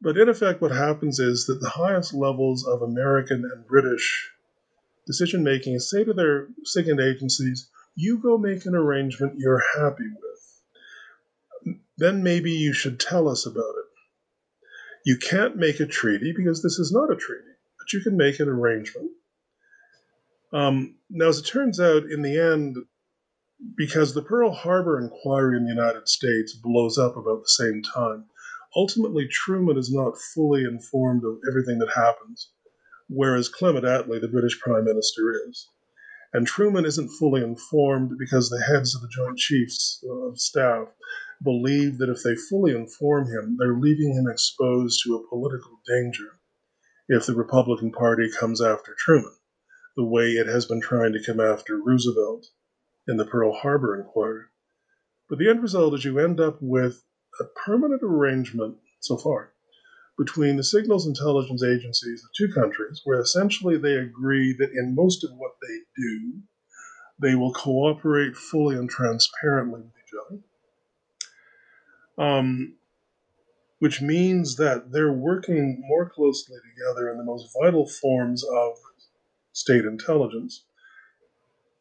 [0.00, 4.30] but in effect, what happens is that the highest levels of American and British
[5.06, 10.25] decision making say to their SIGINT agencies, you go make an arrangement you're happy with.
[11.98, 13.86] Then maybe you should tell us about it.
[15.06, 18.40] You can't make a treaty because this is not a treaty, but you can make
[18.40, 19.10] an arrangement.
[20.52, 22.76] Um, now, as it turns out, in the end,
[23.76, 28.26] because the Pearl Harbor inquiry in the United States blows up about the same time,
[28.74, 32.50] ultimately Truman is not fully informed of everything that happens,
[33.08, 35.68] whereas Clement Attlee, the British Prime Minister, is.
[36.32, 40.88] And Truman isn't fully informed because the heads of the Joint Chiefs of Staff
[41.42, 46.38] believe that if they fully inform him, they're leaving him exposed to a political danger
[47.08, 49.36] if the Republican Party comes after Truman,
[49.96, 52.46] the way it has been trying to come after Roosevelt
[53.06, 54.44] in the Pearl Harbor inquiry.
[55.28, 57.02] But the end result is you end up with
[57.40, 59.52] a permanent arrangement so far
[60.18, 65.22] between the signals intelligence agencies of two countries, where essentially they agree that in most
[65.24, 66.40] of what they do,
[67.20, 70.40] they will cooperate fully and transparently with each other.
[72.18, 72.74] Um,
[73.78, 78.78] which means that they're working more closely together in the most vital forms of
[79.52, 80.64] state intelligence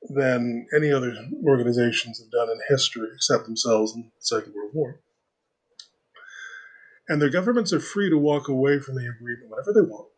[0.09, 1.15] than any other
[1.45, 4.99] organizations have done in history, except themselves in the Second World War
[7.07, 10.09] and their governments are free to walk away from the agreement whenever they want.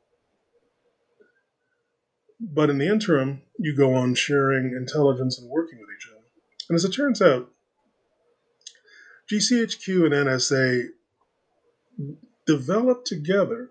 [2.39, 6.23] But in the interim, you go on sharing intelligence and working with each other.
[6.69, 7.49] And as it turns out,
[9.31, 10.89] GCHQ and NSA
[12.45, 13.69] developed together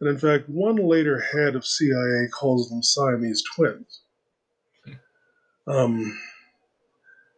[0.00, 4.02] And in fact, one later head of CIA calls them Siamese twins.
[5.66, 6.18] Um,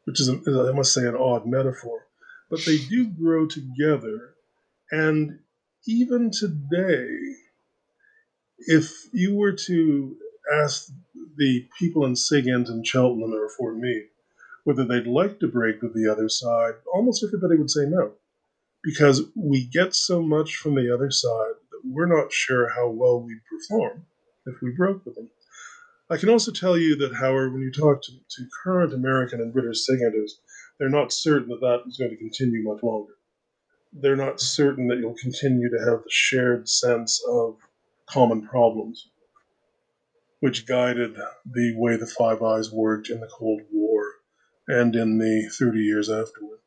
[0.05, 2.07] which is, I must say, an odd metaphor.
[2.51, 4.35] But they do grow together.
[4.91, 5.41] And
[5.87, 7.09] even today,
[8.59, 10.17] if you were to
[10.53, 10.89] ask
[11.37, 14.09] the people in SIGINT and Cheltenham or Fort Meade
[14.69, 18.13] whether they'd like to break with the other side, almost everybody would say no.
[18.85, 23.19] Because we get so much from the other side that we're not sure how well
[23.23, 24.05] we'd perform
[24.45, 25.31] if we broke with them.
[26.11, 29.55] I can also tell you that, however, when you talk to, to current American and
[29.55, 30.33] British SIGINTers,
[30.79, 33.15] they're not certain that that is going to continue much longer.
[33.95, 37.57] They're not certain that you'll continue to have the shared sense of
[38.05, 39.09] common problems,
[40.41, 41.17] which guided
[41.55, 43.88] the way the Five Eyes worked in the Cold War
[44.69, 46.59] and in the 30 years afterward.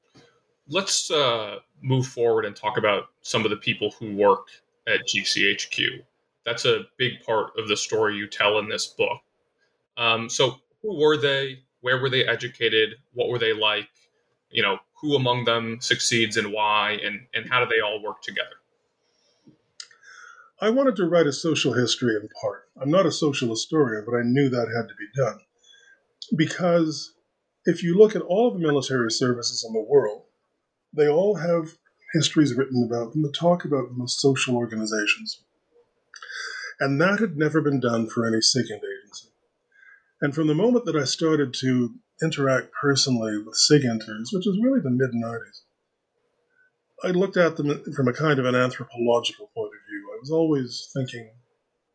[0.68, 4.48] Let's uh, move forward and talk about some of the people who work
[4.88, 6.04] at GCHQ.
[6.46, 9.20] That's a big part of the story you tell in this book.
[9.98, 11.60] Um, so, who were they?
[11.82, 12.96] Where were they educated?
[13.14, 13.90] What were they like?
[14.50, 17.00] You know, who among them succeeds and why?
[17.04, 18.50] And, and how do they all work together?
[20.60, 22.70] I wanted to write a social history in part.
[22.80, 25.40] I'm not a social historian, but I knew that had to be done.
[26.36, 27.14] Because
[27.66, 30.24] if you look at all the military services in the world,
[30.94, 31.78] they all have
[32.14, 35.44] histories written about them that talk about them as social organizations.
[36.80, 39.30] And that had never been done for any SIGINT agency.
[40.22, 44.82] And from the moment that I started to interact personally with SIGINTers, which was really
[44.82, 45.62] the mid 90s,
[47.04, 50.12] I looked at them from a kind of an anthropological point of view.
[50.14, 51.32] I was always thinking,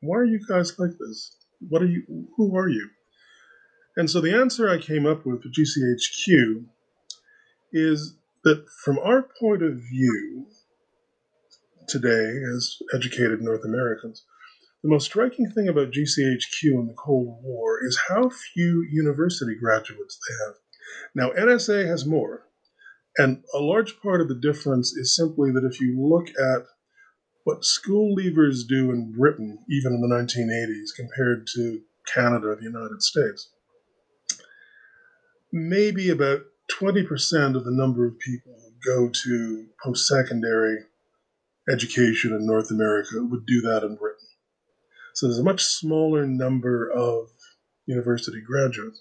[0.00, 1.36] why are you guys like this?
[1.68, 2.28] What are you?
[2.36, 2.90] Who are you?
[3.96, 6.66] And so the answer I came up with for GCHQ
[7.72, 10.46] is that from our point of view
[11.88, 14.24] today, as educated North Americans,
[14.82, 20.18] the most striking thing about GCHQ in the Cold War is how few university graduates
[20.28, 20.54] they have.
[21.14, 22.46] Now, NSA has more,
[23.16, 26.66] and a large part of the difference is simply that if you look at
[27.44, 33.02] what school leavers do in Britain, even in the 1980s, compared to Canada the United
[33.02, 33.50] States,
[35.52, 36.40] maybe about
[36.80, 40.78] 20% of the number of people who go to post secondary
[41.70, 44.26] education in North America would do that in Britain.
[45.14, 47.28] So there's a much smaller number of
[47.86, 49.00] university graduates.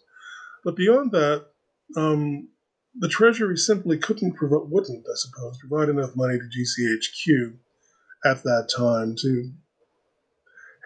[0.63, 1.47] But beyond that,
[1.95, 2.49] um,
[2.97, 7.57] the Treasury simply couldn't wouldn't, I suppose, provide enough money to GCHQ
[8.25, 9.51] at that time to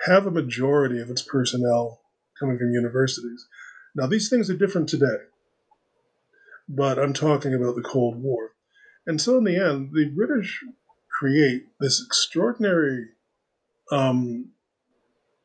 [0.06, 2.02] have a majority of its personnel
[2.40, 3.48] coming from universities.
[3.96, 5.18] Now, these things are different today,
[6.70, 8.52] but I'm talking about the Cold War.
[9.08, 10.64] And so, in the end, the British
[11.10, 13.08] create this extraordinary
[13.92, 14.52] um,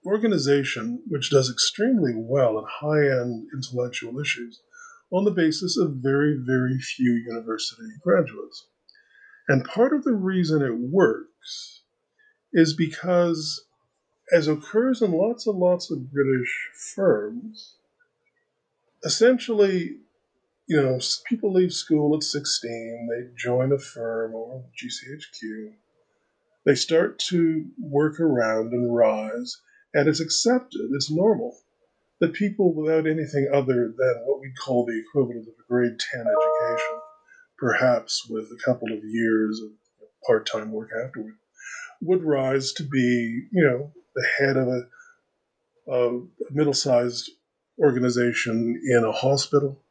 [0.05, 4.61] organization which does extremely well at high end intellectual issues
[5.11, 8.66] on the basis of very, very few university graduates.
[9.49, 11.83] And part of the reason it works
[12.53, 13.64] is because,
[14.33, 17.77] as occurs in lots and lots of British firms,
[19.05, 19.99] essentially,
[20.67, 20.99] you know,
[21.29, 25.73] people leave school at 16, they join a firm or GCHQ,
[26.65, 29.61] they start to work around and rise,
[29.93, 31.57] and it's accepted, it's normal.
[32.21, 36.21] That people without anything other than what we call the equivalent of a grade 10
[36.21, 37.01] education,
[37.59, 39.71] perhaps with a couple of years of
[40.27, 41.35] part time work afterward,
[42.01, 47.31] would rise to be, you know, the head of a, a middle sized
[47.79, 49.84] organization in a hospital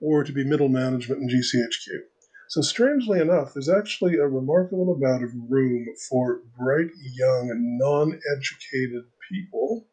[0.00, 2.00] or to be middle management in GCHQ.
[2.48, 9.04] So, strangely enough, there's actually a remarkable amount of room for bright, young, non educated
[9.30, 9.86] people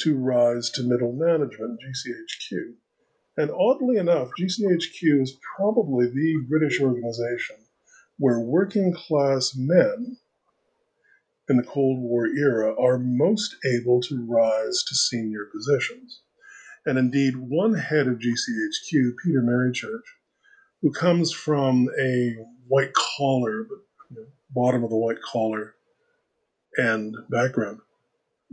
[0.00, 2.74] to rise to middle management, in GCHQ.
[3.36, 7.56] And oddly enough, GCHQ is probably the British organization
[8.18, 10.18] where working class men
[11.48, 16.22] in the Cold War era are most able to rise to senior positions.
[16.86, 20.02] And indeed, one head of GCHQ, Peter Marychurch,
[20.82, 22.36] who comes from a
[22.68, 23.66] white collar,
[24.10, 25.74] you know, bottom of the white collar
[26.76, 27.80] and background,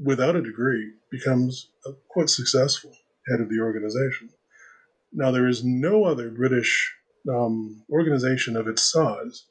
[0.01, 2.91] without a degree, becomes a quite successful
[3.29, 4.29] head of the organization.
[5.11, 6.93] Now, there is no other British
[7.27, 9.45] um, organization of its size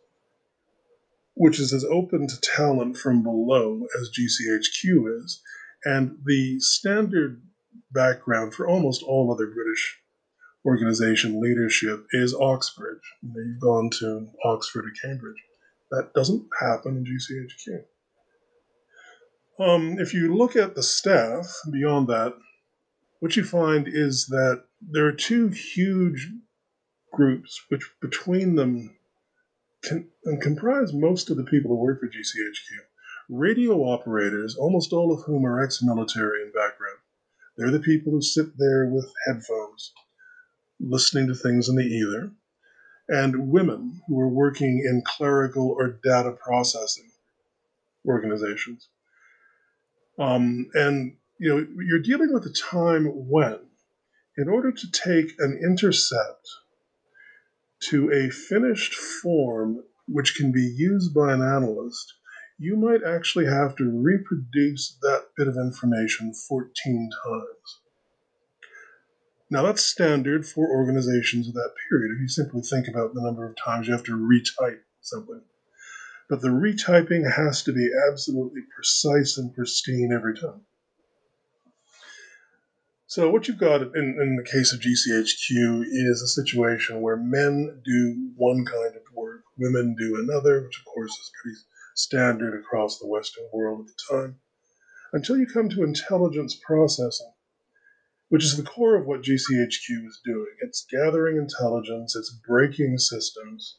[1.40, 5.40] which is as open to talent from below as GCHQ is,
[5.86, 7.40] and the standard
[7.92, 9.98] background for almost all other British
[10.64, 13.00] organization leadership is Oxbridge.
[13.22, 15.42] You've gone to Oxford or Cambridge.
[15.90, 17.84] That doesn't happen in GCHQ.
[19.58, 22.34] Um, if you look at the staff beyond that,
[23.20, 26.30] what you find is that there are two huge
[27.12, 28.96] groups which between them
[29.82, 30.08] can,
[30.40, 32.78] comprise most of the people who work for GCHQ.
[33.28, 36.89] Radio operators, almost all of whom are ex military in background.
[37.60, 39.92] They're the people who sit there with headphones,
[40.80, 42.32] listening to things in the ether,
[43.06, 47.10] and women who are working in clerical or data processing
[48.06, 48.88] organizations.
[50.18, 53.58] Um, and you know, you're dealing with a time when,
[54.38, 56.48] in order to take an intercept
[57.90, 62.14] to a finished form which can be used by an analyst,
[62.58, 67.80] you might actually have to reproduce that bit of information 14 times.
[69.50, 72.12] Now, that's standard for organizations of that period.
[72.14, 75.40] If you simply think about the number of times you have to retype something.
[76.28, 80.60] But the retyping has to be absolutely precise and pristine every time.
[83.06, 87.80] So what you've got in, in the case of GCHQ is a situation where men
[87.82, 91.56] do one kind of work, women do another, which of course is pretty
[91.94, 94.38] standard across the Western world at the time,
[95.12, 97.32] until you come to intelligence processing,
[98.28, 100.54] which is the core of what GCHQ is doing.
[100.60, 103.76] It's gathering intelligence, it's breaking systems,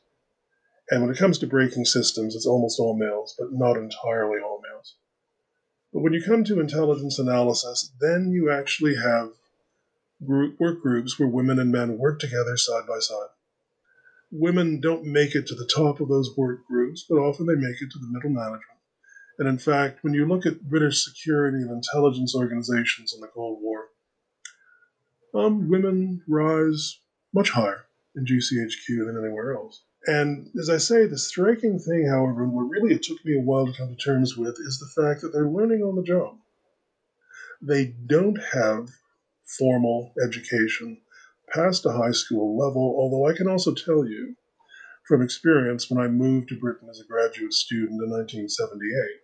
[0.92, 4.62] and when it comes to breaking systems, it's almost all males, but not entirely all
[4.62, 4.96] males.
[5.94, 9.32] But when you come to intelligence analysis, then you actually have
[10.26, 13.30] group work groups where women and men work together side by side.
[14.32, 17.82] Women don't make it to the top of those work groups, but often they make
[17.82, 18.81] it to the middle management.
[19.40, 23.60] And in fact, when you look at British security and intelligence organizations in the Cold
[23.62, 23.88] War,
[25.34, 27.00] um, women rise
[27.34, 29.84] much higher in GCHQ than anywhere else.
[30.06, 33.42] And as I say, the striking thing, however, and what really it took me a
[33.42, 36.38] while to come to terms with, is the fact that they're learning on the job.
[37.62, 38.90] They don't have
[39.46, 40.98] formal education
[41.54, 44.36] past a high school level, although I can also tell you
[45.08, 49.21] from experience when I moved to Britain as a graduate student in 1978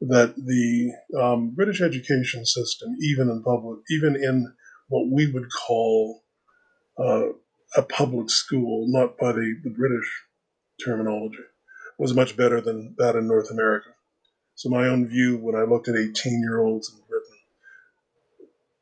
[0.00, 4.52] that the um, British education system, even in public, even in
[4.88, 6.22] what we would call
[6.98, 7.28] uh,
[7.76, 10.22] a public school, not by the, the British
[10.84, 11.38] terminology,
[11.98, 13.90] was much better than that in North America.
[14.54, 17.36] So my own view when I looked at 18 year olds in Britain,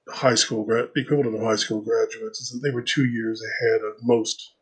[0.09, 4.03] high school, equivalent of high school graduates, is that they were two years ahead of
[4.03, 4.53] most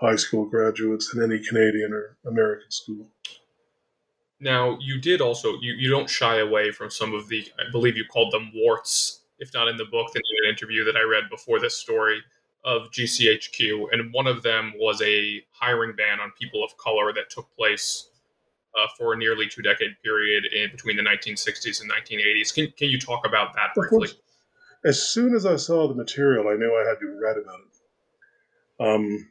[0.00, 3.08] high school graduates in any Canadian or American school.
[4.42, 7.96] Now, you did also, you, you don't shy away from some of the, I believe
[7.96, 11.02] you called them warts, if not in the book, then in an interview that I
[11.02, 12.18] read before this story
[12.64, 17.30] of GCHQ, and one of them was a hiring ban on people of color that
[17.30, 18.08] took place
[18.76, 22.52] uh, for a nearly two decade period in between the 1960s and 1980s.
[22.52, 24.08] Can, can you talk about that briefly?
[24.84, 28.84] As soon as I saw the material, I knew I had to write about it.
[28.84, 29.30] Um,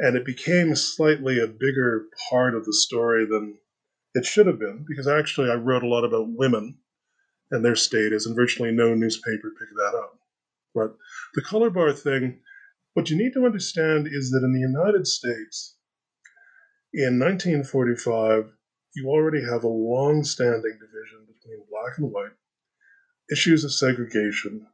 [0.00, 3.58] and it became slightly a bigger part of the story than
[4.16, 6.78] it should have been, because actually I wrote a lot about women
[7.50, 10.18] and their status, and virtually no newspaper picked that up.
[10.74, 10.96] But
[11.34, 12.40] the color bar thing,
[12.94, 15.76] what you need to understand is that in the United States,
[16.94, 18.50] in 1945,
[18.94, 22.32] you already have a long standing division between black and white,
[23.30, 24.66] issues of segregation,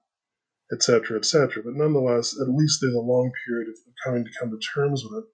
[0.73, 1.65] etc., etc.
[1.65, 3.75] But nonetheless, at least there's a long period of
[4.05, 5.29] coming to come to terms with it.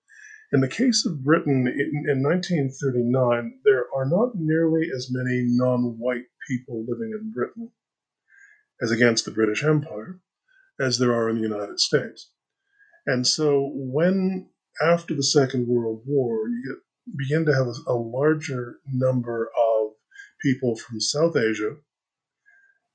[0.52, 5.98] In the case of Britain in, in 1939, there are not nearly as many non
[5.98, 7.70] white people living in Britain
[8.80, 10.20] as against the British Empire
[10.80, 12.30] as there are in the United States.
[13.06, 14.48] And so when
[14.80, 19.92] after the Second World War, you get, begin to have a, a larger number of
[20.40, 21.76] people from South Asia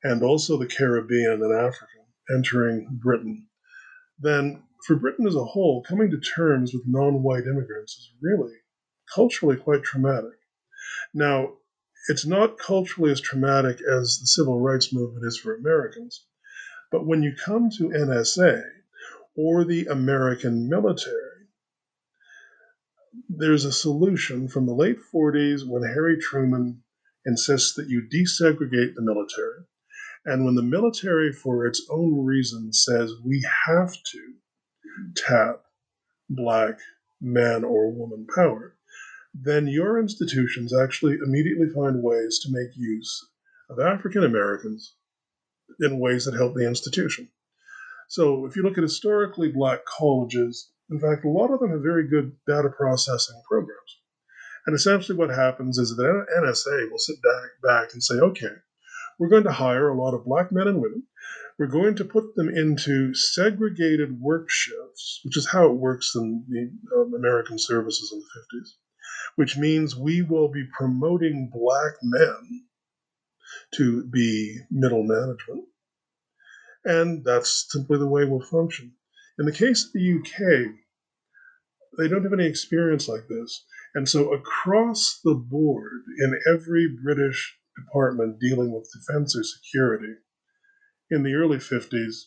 [0.03, 1.87] and also the Caribbean and Africa
[2.33, 3.47] entering Britain,
[4.19, 8.53] then for Britain as a whole, coming to terms with non white immigrants is really
[9.13, 10.37] culturally quite traumatic.
[11.13, 11.53] Now,
[12.09, 16.25] it's not culturally as traumatic as the civil rights movement is for Americans,
[16.91, 18.61] but when you come to NSA
[19.35, 21.47] or the American military,
[23.29, 26.83] there's a solution from the late 40s when Harry Truman
[27.25, 29.63] insists that you desegregate the military.
[30.25, 34.33] And when the military, for its own reasons, says we have to
[35.15, 35.61] tap
[36.29, 36.79] black
[37.21, 38.75] man or woman power,
[39.33, 43.29] then your institutions actually immediately find ways to make use
[43.69, 44.95] of African Americans
[45.79, 47.29] in ways that help the institution.
[48.09, 51.81] So if you look at historically black colleges, in fact, a lot of them have
[51.81, 53.99] very good data processing programs.
[54.65, 58.53] And essentially, what happens is that NSA will sit back, back and say, okay,
[59.17, 61.03] we're going to hire a lot of black men and women.
[61.59, 66.43] We're going to put them into segregated work shifts, which is how it works in
[66.47, 68.69] the um, American services in the 50s,
[69.35, 72.65] which means we will be promoting black men
[73.75, 75.65] to be middle management.
[76.85, 78.93] And that's simply the way we'll function.
[79.37, 80.73] In the case of the UK,
[81.97, 83.63] they don't have any experience like this.
[83.95, 90.13] And so, across the board, in every British department dealing with defense or security,
[91.09, 92.25] in the early 50s,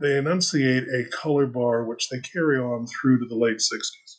[0.00, 4.18] they enunciate a color bar which they carry on through to the late 60s.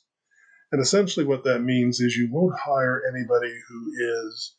[0.71, 4.55] And essentially, what that means is you won't hire anybody who is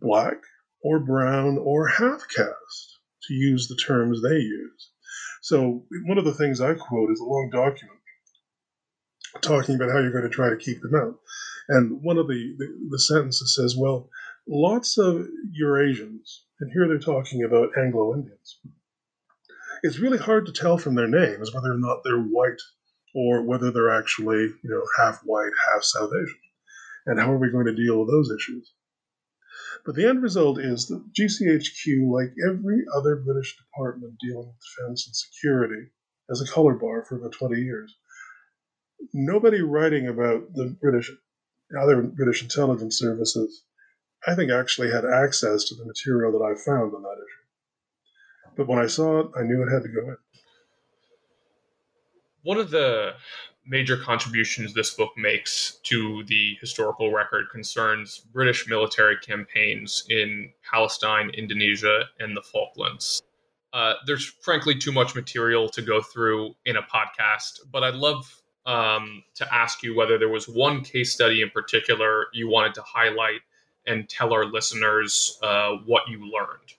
[0.00, 0.38] black
[0.82, 2.98] or brown or half caste,
[3.28, 4.90] to use the terms they use.
[5.42, 7.98] So, one of the things I quote is a long document
[9.42, 11.18] talking about how you're going to try to keep them out.
[11.68, 14.08] And one of the, the, the sentences says, well,
[14.48, 15.26] lots of
[15.60, 18.58] Eurasians, and here they're talking about Anglo Indians,
[19.82, 22.60] it's really hard to tell from their names whether or not they're white
[23.14, 26.38] or whether they're actually, you know, half white, half South Asian.
[27.04, 28.72] And how are we going to deal with those issues?
[29.84, 35.06] But the end result is that GCHQ, like every other British department dealing with defense
[35.06, 35.90] and security,
[36.30, 37.94] has a color bar for about 20 years
[39.12, 41.10] nobody writing about the British,
[41.78, 43.64] other British intelligence services,
[44.26, 47.44] I think actually had access to the material that I found on that issue.
[48.56, 50.16] But when I saw it, I knew it had to go in.
[52.42, 53.14] One of the
[53.66, 61.30] major contributions this book makes to the historical record concerns British military campaigns in Palestine,
[61.30, 63.22] Indonesia, and the Falklands.
[63.72, 68.30] Uh, there's frankly too much material to go through in a podcast, but I'd love
[68.66, 72.82] um, to ask you whether there was one case study in particular you wanted to
[72.82, 73.40] highlight
[73.86, 76.72] and tell our listeners uh, what you learned.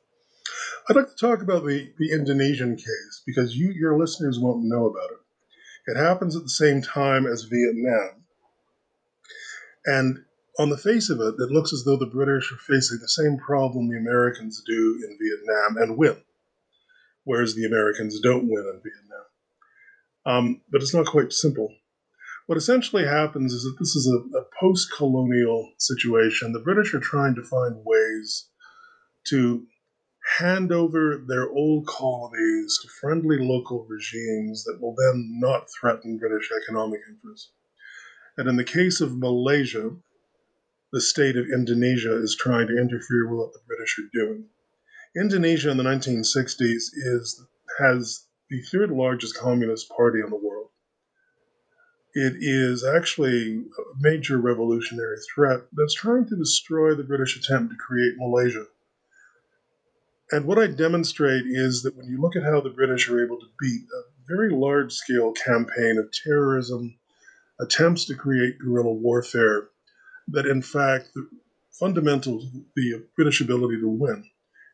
[0.88, 4.86] I'd like to talk about the, the Indonesian case because you, your listeners won't know
[4.86, 5.92] about it.
[5.92, 8.24] It happens at the same time as Vietnam.
[9.86, 10.26] And
[10.58, 13.38] on the face of it, it looks as though the British are facing the same
[13.38, 16.18] problem the Americans do in Vietnam and win,
[17.24, 19.26] whereas the Americans don't win in Vietnam.
[20.26, 21.72] Um, but it's not quite simple.
[22.48, 26.52] What essentially happens is that this is a, a post colonial situation.
[26.52, 28.50] The British are trying to find ways
[29.28, 29.66] to
[30.38, 36.50] hand over their old colonies to friendly local regimes that will then not threaten British
[36.64, 37.52] economic interests.
[38.38, 39.96] And in the case of Malaysia,
[40.92, 44.46] the state of Indonesia is trying to interfere with what the British are doing.
[45.16, 47.46] Indonesia in the 1960s is
[47.80, 50.55] has the third largest communist party in the world.
[52.18, 57.78] It is actually a major revolutionary threat that's trying to destroy the British attempt to
[57.78, 58.68] create Malaysia.
[60.32, 63.38] And what I demonstrate is that when you look at how the British are able
[63.42, 66.98] to beat a very large scale campaign of terrorism,
[67.60, 69.68] attempts to create guerrilla warfare,
[70.30, 71.28] that in fact the
[71.72, 72.46] fundamentals,
[72.78, 74.24] the British ability to win,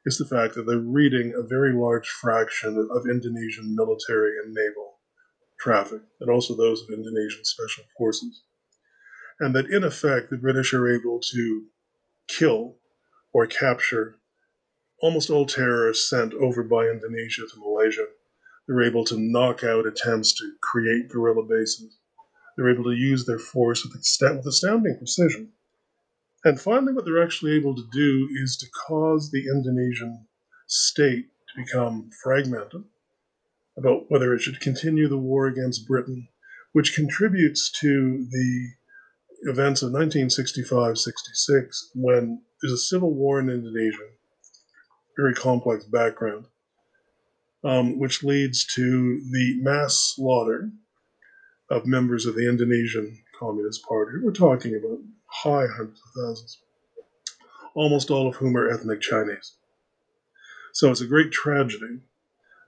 [0.05, 4.90] is the fact that they're reading a very large fraction of Indonesian military and naval
[5.61, 8.43] traffic, and also those of Indonesian special forces.
[9.39, 11.65] And that in effect, the British are able to
[12.27, 12.77] kill
[13.33, 14.19] or capture
[15.01, 18.05] almost all terrorists sent over by Indonesia to Malaysia.
[18.67, 21.97] They're able to knock out attempts to create guerrilla bases.
[22.57, 25.53] They're able to use their force with, with astounding precision
[26.43, 30.25] and finally, what they're actually able to do is to cause the Indonesian
[30.67, 32.83] state to become fragmented
[33.81, 36.27] about whether it should continue the war against Britain,
[36.71, 38.69] which contributes to the
[39.43, 44.07] events of 1965 66 when there's a civil war in Indonesia,
[45.17, 46.45] very complex background,
[47.63, 50.71] um, which leads to the mass slaughter
[51.71, 54.19] of members of the Indonesian Communist Party.
[54.21, 56.59] We're talking about high hundreds of thousands,
[57.73, 59.55] almost all of whom are ethnic Chinese.
[60.73, 61.99] So it's a great tragedy.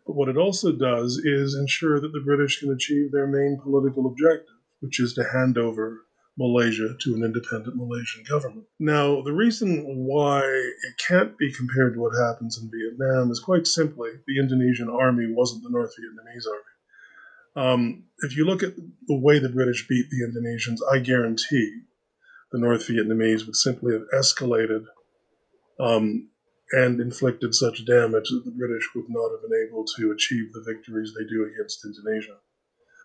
[0.06, 4.06] But what it also does is ensure that the British can achieve their main political
[4.08, 6.06] objective, which is to hand over
[6.38, 8.66] Malaysia to an independent Malaysian government.
[8.80, 13.68] Now, the reason why it can't be compared to what happens in Vietnam is quite
[13.68, 16.74] simply the Indonesian army wasn't the North Vietnamese army.
[17.56, 21.82] Um, if you look at the way the British beat the Indonesians, I guarantee
[22.52, 24.86] the North Vietnamese would simply have escalated
[25.80, 26.30] um,
[26.74, 30.64] and inflicted such damage that the British would not have been able to achieve the
[30.66, 32.38] victories they do against Indonesia.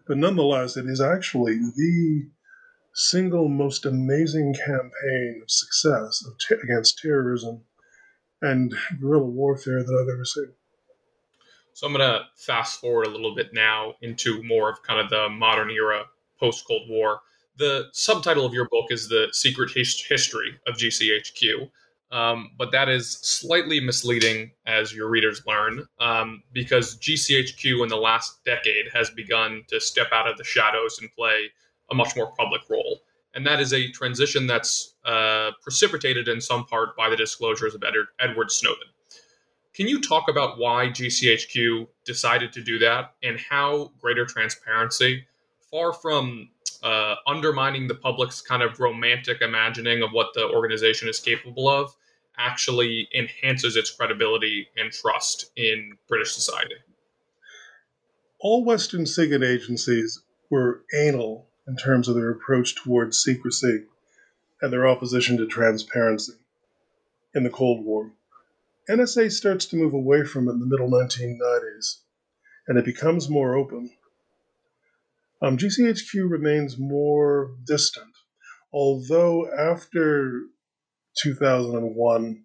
[0.06, 2.30] But nonetheless, it is actually the
[2.94, 7.60] single most amazing campaign of success of t- against terrorism
[8.40, 10.52] and guerrilla warfare that I've ever seen.
[11.74, 15.10] So I'm going to fast forward a little bit now into more of kind of
[15.10, 16.04] the modern era
[16.40, 17.20] post Cold War.
[17.58, 21.70] The subtitle of your book is The Secret His- History of GCHQ.
[22.10, 27.96] Um, but that is slightly misleading, as your readers learn, um, because GCHQ in the
[27.96, 31.50] last decade has begun to step out of the shadows and play
[31.90, 33.00] a much more public role.
[33.34, 37.82] And that is a transition that's uh, precipitated in some part by the disclosures of
[37.84, 38.88] Ed- Edward Snowden.
[39.74, 45.24] Can you talk about why GCHQ decided to do that and how greater transparency,
[45.70, 46.48] far from
[46.82, 51.94] uh, undermining the public's kind of romantic imagining of what the organization is capable of,
[52.38, 56.76] actually enhances its credibility and trust in British society?
[58.40, 63.84] All Western SIGINT agencies were anal in terms of their approach towards secrecy
[64.62, 66.34] and their opposition to transparency
[67.34, 68.12] in the Cold War.
[68.88, 71.98] NSA starts to move away from it in the middle 1990s,
[72.66, 73.90] and it becomes more open.
[75.40, 78.12] Um, GCHQ remains more distant,
[78.72, 80.42] although after
[81.22, 82.44] 2001,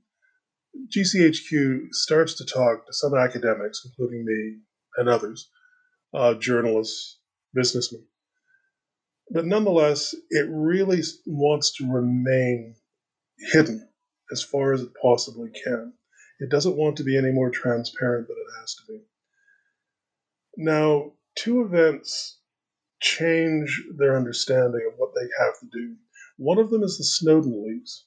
[0.95, 4.59] GCHQ starts to talk to some academics, including me
[4.97, 5.49] and others,
[6.13, 7.19] uh, journalists,
[7.53, 8.05] businessmen.
[9.31, 12.75] But nonetheless, it really wants to remain
[13.51, 13.89] hidden
[14.31, 15.93] as far as it possibly can.
[16.39, 18.99] It doesn't want to be any more transparent than it has to be.
[20.57, 22.39] Now, two events
[23.03, 25.95] change their understanding of what they have to do.
[26.37, 28.05] One of them is the Snowden leaks.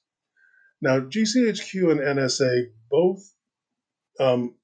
[0.80, 3.20] Now, GCHQ and NSA both
[4.18, 4.56] um,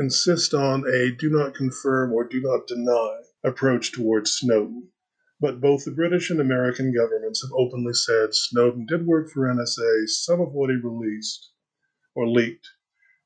[0.00, 4.88] insist on a do not confirm or do not deny approach towards Snowden.
[5.38, 10.08] But both the British and American governments have openly said Snowden did work for NSA.
[10.08, 11.50] Some of what he released
[12.14, 12.66] or leaked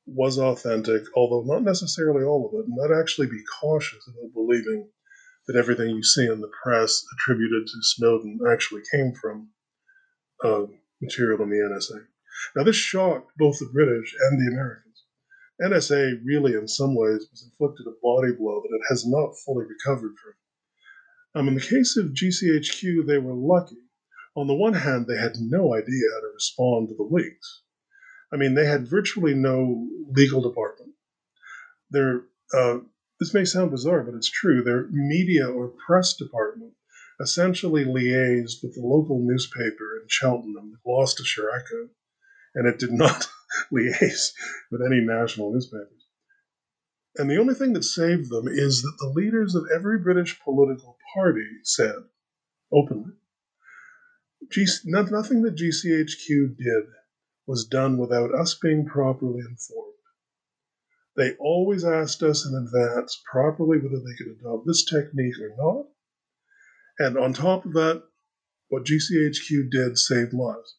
[0.05, 2.67] was authentic, although not necessarily all of it.
[2.67, 4.89] And I'd actually be cautious about believing
[5.47, 9.49] that everything you see in the press attributed to Snowden actually came from
[10.43, 10.65] uh,
[11.01, 12.05] material in the NSA.
[12.55, 15.03] Now, this shocked both the British and the Americans.
[15.61, 19.65] NSA really, in some ways, was inflicted a body blow that it has not fully
[19.65, 20.33] recovered from.
[21.33, 23.77] Um, in the case of GCHQ, they were lucky.
[24.35, 27.61] On the one hand, they had no idea how to respond to the leaks.
[28.33, 30.91] I mean, they had virtually no legal department.
[31.89, 32.23] Their
[32.53, 32.79] uh,
[33.21, 34.63] this may sound bizarre, but it's true.
[34.63, 36.73] Their media or press department
[37.21, 41.89] essentially liaised with the local newspaper in Cheltenham, the Gloucestershire Echo,
[42.55, 43.27] and it did not
[43.71, 44.31] liaise
[44.71, 46.07] with any national newspapers.
[47.17, 50.97] And the only thing that saved them is that the leaders of every British political
[51.13, 51.97] party said
[52.73, 53.11] openly
[54.49, 56.85] G- nothing that GCHQ did
[57.45, 59.93] was done without us being properly informed.
[61.17, 65.85] They always asked us in advance properly whether they could adopt this technique or not.
[66.99, 68.03] And on top of that,
[68.69, 70.77] what GCHQ did saved lives.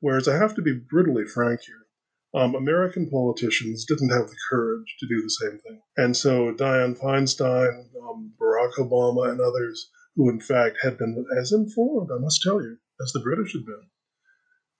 [0.00, 1.86] Whereas I have to be brutally frank here.
[2.34, 5.82] Um, American politicians didn't have the courage to do the same thing.
[5.96, 11.52] And so Dianne Feinstein, um, Barack Obama, and others who, in fact, had been as
[11.52, 13.90] informed, I must tell you, as the British had been,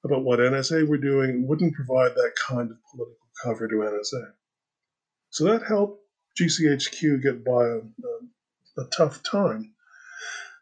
[0.04, 4.32] about what NSA were doing, wouldn't provide that kind of political cover to NSA.
[5.32, 6.04] So that helped
[6.38, 9.72] GCHQ get by a, a, a tough time.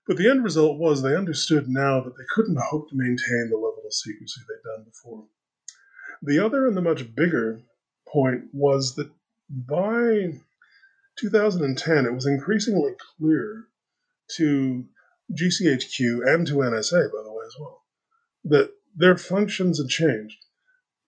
[0.06, 3.56] But the end result was they understood now that they couldn't hope to maintain the
[3.56, 5.24] level of secrecy they'd done before.
[6.22, 7.62] The other and the much bigger
[8.06, 9.10] point was that
[9.50, 10.38] by
[11.18, 13.64] 2010, it was increasingly clear
[14.36, 14.84] to
[15.32, 17.82] GCHQ and to NSA, by the way, as well,
[18.44, 20.36] that their functions had changed.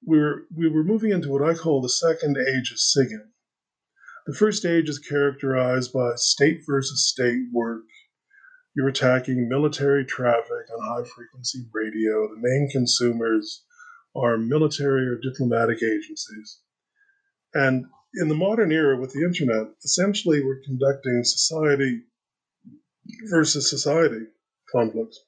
[0.04, 3.31] We were, we were moving into what I call the second age of SIGINT.
[4.26, 7.82] The first stage is characterized by state versus state work.
[8.74, 12.28] You're attacking military traffic on high frequency radio.
[12.28, 13.64] The main consumers
[14.14, 16.60] are military or diplomatic agencies.
[17.52, 22.02] And in the modern era with the internet, essentially we're conducting society
[23.28, 24.26] versus society
[24.70, 25.18] conflicts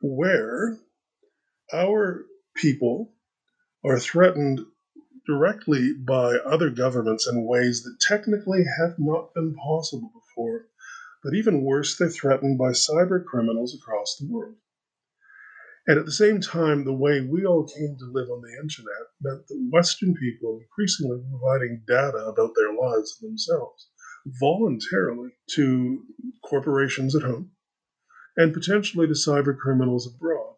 [0.00, 0.78] where
[1.72, 2.24] our
[2.56, 3.12] people
[3.84, 4.60] are threatened
[5.26, 10.66] directly by other governments in ways that technically have not been possible before.
[11.22, 14.56] But even worse, they're threatened by cyber criminals across the world.
[15.86, 19.08] And at the same time, the way we all came to live on the internet
[19.20, 23.88] meant that Western people increasingly were providing data about their lives and themselves
[24.26, 26.04] voluntarily to
[26.44, 27.50] corporations at home
[28.36, 30.51] and potentially to cyber criminals abroad.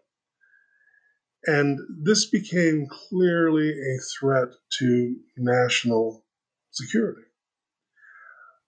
[1.46, 6.24] And this became clearly a threat to national
[6.70, 7.22] security.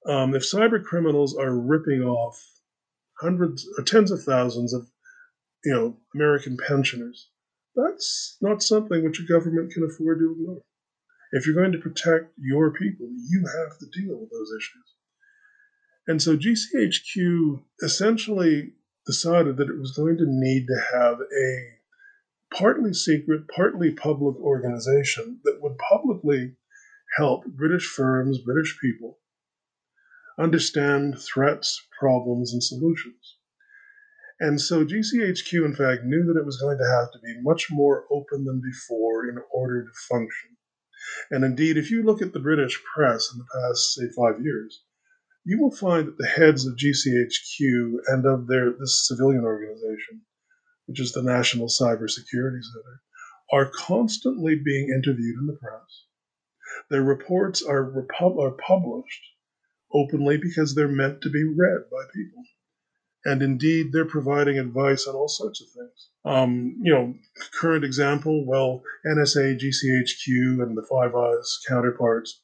[0.06, 2.40] Um, if cyber criminals are ripping off
[3.20, 4.86] hundreds or tens of thousands of
[5.64, 7.28] you know American pensioners,
[7.74, 10.62] that's not something which a government can afford to ignore.
[11.32, 14.94] If you're going to protect your people, you have to deal with those issues.
[16.06, 18.74] And so GCHQ essentially
[19.06, 21.75] decided that it was going to need to have a
[22.56, 26.56] partly secret, partly public organization that would publicly
[27.16, 29.18] help British firms, British people
[30.38, 33.36] understand threats, problems, and solutions.
[34.38, 37.68] And so GCHQ, in fact, knew that it was going to have to be much
[37.70, 40.56] more open than before in order to function.
[41.30, 44.82] And indeed, if you look at the British press in the past, say, five years,
[45.44, 50.20] you will find that the heads of GCHQ and of their this civilian organization,
[50.86, 53.00] which is the National Cybersecurity Center,
[53.52, 56.06] are constantly being interviewed in the press.
[56.90, 59.22] Their reports are, repub- are published
[59.92, 62.42] openly because they're meant to be read by people.
[63.24, 66.10] And indeed, they're providing advice on all sorts of things.
[66.24, 67.14] Um, you know,
[67.52, 72.40] current example, well, NSA, GCHQ, and the Five Eyes counterparts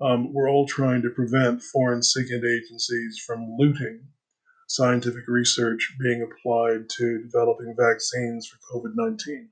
[0.00, 4.00] um, we're all trying to prevent foreign SIGINT agencies from looting
[4.70, 9.48] scientific research being applied to developing vaccines for COVID 19.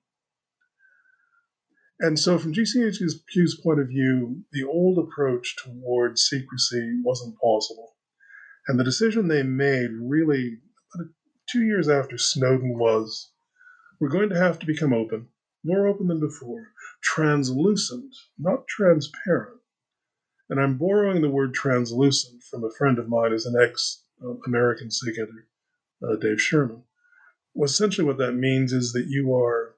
[2.00, 7.96] And so, from GCHQ's point of view, the old approach towards secrecy wasn't possible.
[8.68, 10.58] And the decision they made really,
[11.50, 13.32] two years after Snowden was,
[14.00, 15.26] we're going to have to become open,
[15.64, 16.68] more open than before,
[17.02, 19.58] translucent, not transparent
[20.50, 24.04] and I'm borrowing the word translucent from a friend of mine who's an ex
[24.46, 25.46] American SIGINTer,
[26.06, 26.82] uh, Dave Sherman.
[27.54, 29.74] Well, essentially, what that means is that you are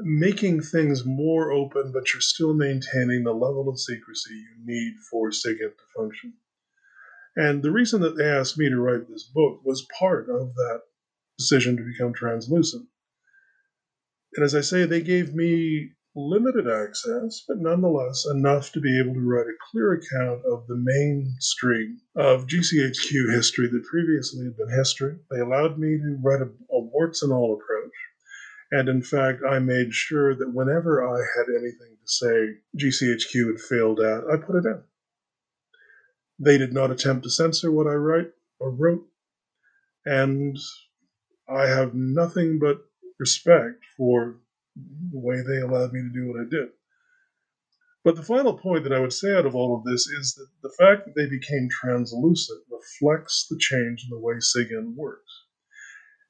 [0.00, 5.30] making things more open, but you're still maintaining the level of secrecy you need for
[5.30, 6.34] SIGINT to function.
[7.36, 10.82] And the reason that they asked me to write this book was part of that
[11.38, 12.86] decision to become translucent.
[14.34, 19.14] And as I say, they gave me limited access, but nonetheless enough to be able
[19.14, 24.70] to write a clear account of the mainstream of GCHQ history that previously had been
[24.70, 25.16] history.
[25.30, 27.92] They allowed me to write a, a warts and all approach.
[28.70, 32.48] And in fact, I made sure that whenever I had anything to say
[32.78, 34.82] GCHQ had failed at, I put it in.
[36.38, 39.06] They did not attempt to censor what I write or wrote.
[40.04, 40.56] And
[41.48, 42.78] I have nothing but
[43.18, 44.36] respect for
[44.76, 46.70] the way they allowed me to do what I did.
[48.04, 50.48] But the final point that I would say out of all of this is that
[50.62, 55.44] the fact that they became translucent reflects the change in the way SIGINT works.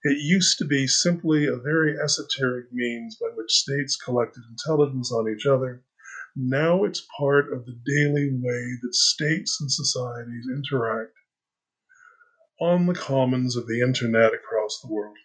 [0.05, 5.29] It used to be simply a very esoteric means by which states collected intelligence on
[5.29, 5.83] each other.
[6.37, 11.15] Now it's part of the daily way that states and societies interact
[12.61, 15.17] on the commons of the internet across the world.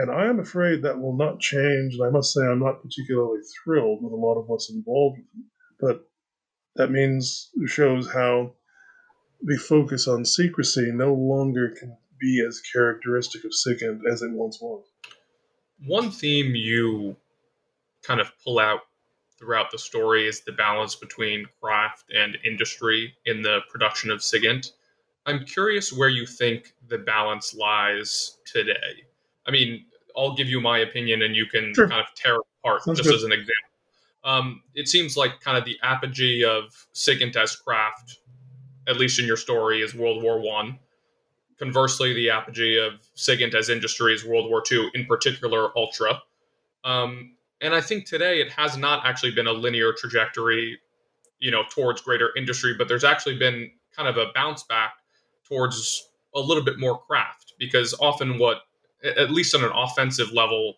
[0.00, 1.92] And I am afraid that will not change.
[1.94, 5.18] And I must say, I'm not particularly thrilled with a lot of what's involved.
[5.78, 6.08] But
[6.76, 8.54] that means, shows how
[9.42, 14.58] the focus on secrecy no longer can be as characteristic of SIGINT as it once
[14.62, 14.86] was.
[15.84, 17.14] One theme you
[18.02, 18.80] kind of pull out
[19.38, 24.72] throughout the story is the balance between craft and industry in the production of SIGINT.
[25.26, 29.04] I'm curious where you think the balance lies today.
[29.46, 29.84] I mean,
[30.16, 31.88] I'll give you my opinion, and you can sure.
[31.88, 33.16] kind of tear it apart Sounds just good.
[33.16, 33.54] as an example.
[34.22, 38.18] Um, it seems like kind of the apogee of SIGINT as craft,
[38.86, 40.78] at least in your story, is World War One.
[41.58, 46.20] Conversely, the apogee of SIGINT as industry is World War Two, in particular, Ultra.
[46.84, 50.78] Um, and I think today it has not actually been a linear trajectory,
[51.38, 54.94] you know, towards greater industry, but there's actually been kind of a bounce back
[55.46, 58.62] towards a little bit more craft because often what
[59.04, 60.76] at least on an offensive level,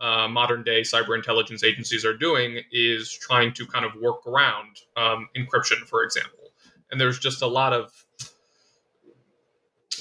[0.00, 4.80] uh, modern day cyber intelligence agencies are doing is trying to kind of work around
[4.96, 6.52] um, encryption, for example.
[6.90, 7.92] And there's just a lot of,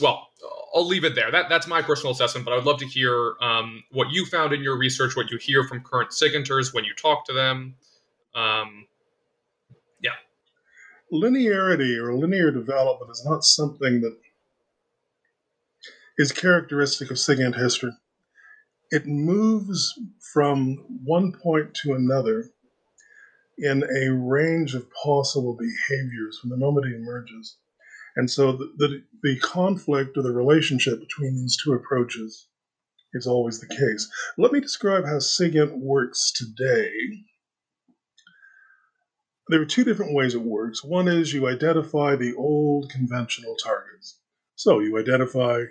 [0.02, 0.28] well,
[0.76, 1.32] I'll leave it there.
[1.32, 4.54] That, that's my personal assessment, but I would love to hear um, what you found
[4.54, 7.76] in your research, what you hear from current SIGINTers when you talk to them.
[8.34, 8.88] Um,
[10.02, 10.12] yeah.
[11.12, 14.18] Linearity or linear development is not something that
[16.18, 17.92] is characteristic of SIGINT history.
[18.92, 19.94] It moves
[20.34, 22.52] from one point to another
[23.58, 27.58] in a range of possible behaviors from the moment it emerges.
[28.16, 32.48] And so the, the, the conflict or the relationship between these two approaches
[33.14, 34.10] is always the case.
[34.38, 36.92] Let me describe how SIGINT works today.
[39.50, 40.84] There are two different ways it works.
[40.84, 44.20] One is you identify the old conventional targets.
[44.56, 45.64] So you identify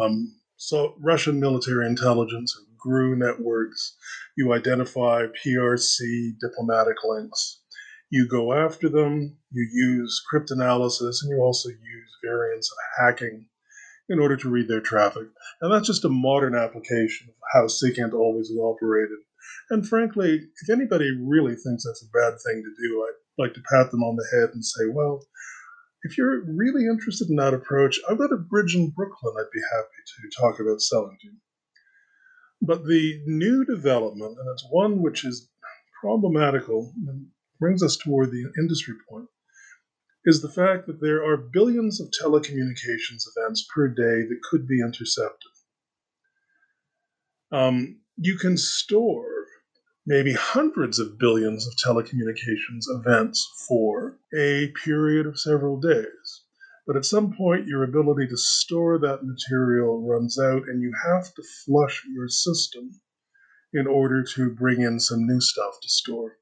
[0.00, 3.96] um, so Russian military intelligence GRU networks.
[4.36, 7.60] You identify PRC diplomatic links.
[8.10, 9.38] You go after them.
[9.50, 13.46] You use cryptanalysis, and you also use variants of hacking
[14.08, 15.28] in order to read their traffic.
[15.60, 19.18] And that's just a modern application of how SIGINT always has operated.
[19.70, 23.62] And frankly, if anybody really thinks that's a bad thing to do, I'd like to
[23.70, 25.24] pat them on the head and say, well,
[26.02, 29.60] if you're really interested in that approach, I've got a bridge in Brooklyn I'd be
[29.72, 31.36] happy to talk about selling to you.
[32.60, 35.48] But the new development, and it's one which is
[36.00, 37.26] problematical and
[37.60, 39.28] brings us toward the industry point,
[40.24, 44.80] is the fact that there are billions of telecommunications events per day that could be
[44.80, 45.50] intercepted.
[47.50, 49.41] Um, you can store
[50.06, 56.42] maybe hundreds of billions of telecommunications events for a period of several days.
[56.86, 61.32] But at some point, your ability to store that material runs out, and you have
[61.34, 62.90] to flush your system
[63.72, 66.38] in order to bring in some new stuff to store.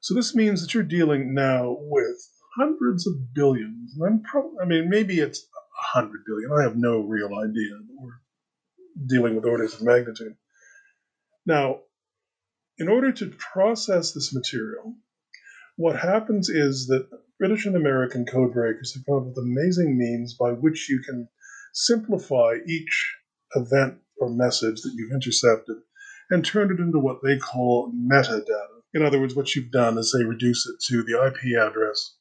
[0.00, 2.16] So this means that you're dealing now with
[2.56, 3.94] hundreds of billions.
[3.98, 6.50] And I'm pro- I mean, maybe it's a hundred billion.
[6.52, 7.72] I have no real idea.
[7.98, 8.20] We're
[9.06, 10.36] dealing with orders of magnitude.
[11.44, 11.80] Now,
[12.78, 14.94] in order to process this material,
[15.76, 17.08] what happens is that
[17.38, 21.28] British and American code breakers have come up with amazing means by which you can
[21.72, 23.16] simplify each
[23.54, 25.76] event or message that you've intercepted
[26.30, 28.80] and turn it into what they call metadata.
[28.94, 32.14] In other words, what you've done is they reduce it to the IP address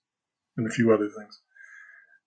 [0.57, 1.39] and a few other things.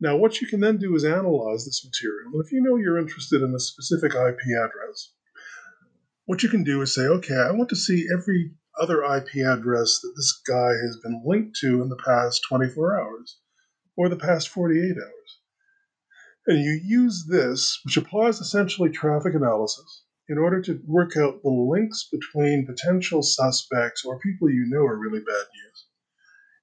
[0.00, 2.32] Now, what you can then do is analyze this material.
[2.32, 5.12] And if you know you're interested in a specific IP address,
[6.28, 10.00] what you can do is say, okay, I want to see every other IP address
[10.02, 13.38] that this guy has been linked to in the past 24 hours
[13.96, 15.38] or the past 48 hours.
[16.46, 21.48] And you use this, which applies essentially traffic analysis, in order to work out the
[21.48, 25.86] links between potential suspects or people you know are really bad news,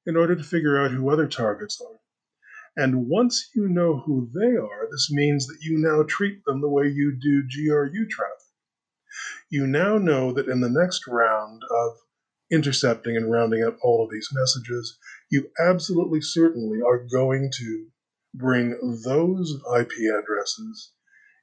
[0.05, 1.99] in order to figure out who other targets are.
[2.78, 6.70] And once you know who they are, this means that you now treat them the
[6.70, 8.45] way you do GRU traffic
[9.56, 11.93] you now know that in the next round of
[12.51, 14.97] intercepting and rounding up all of these messages,
[15.32, 17.88] you absolutely certainly are going to
[18.34, 20.91] bring those IP addresses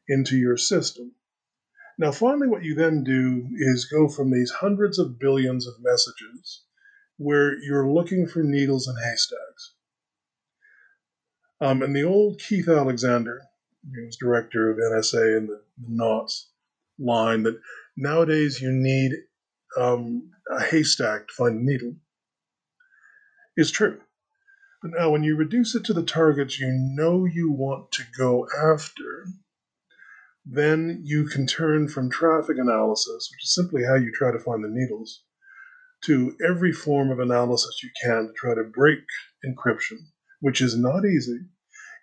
[0.09, 1.13] into your system.
[1.99, 6.65] Now, finally, what you then do is go from these hundreds of billions of messages
[7.17, 9.75] where you're looking for needles in haystacks.
[11.63, 13.41] Um, and the old Keith Alexander,
[13.95, 16.51] he was director of NSA and the, the NOTS
[16.99, 17.59] line that
[17.97, 19.13] Nowadays, you need
[19.77, 21.95] um, a haystack to find a needle.
[23.57, 24.01] Is true.
[24.83, 28.49] But now, when you reduce it to the targets you know you want to go
[28.59, 29.27] after,
[30.45, 34.65] then you can turn from traffic analysis, which is simply how you try to find
[34.65, 35.23] the needles,
[36.05, 39.05] to every form of analysis you can to try to break
[39.47, 39.99] encryption,
[40.41, 41.39] which is not easy.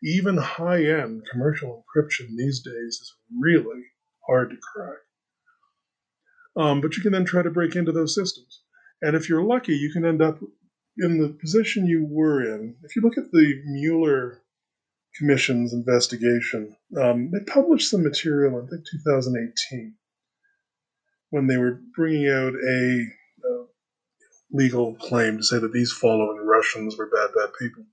[0.02, 3.84] Even high end commercial encryption these days is really
[4.26, 5.00] hard to crack.
[6.60, 8.62] Um, but you can then try to break into those systems.
[9.02, 10.40] And if you're lucky, you can end up
[10.98, 12.76] in the position you were in.
[12.84, 14.42] If you look at the Mueller
[15.16, 19.96] Commission's investigation, um, they published some material in, I think, 2018
[21.30, 23.06] when they were bringing out a
[23.46, 23.64] uh,
[24.52, 27.86] legal claim to say that these following Russians were bad, bad people.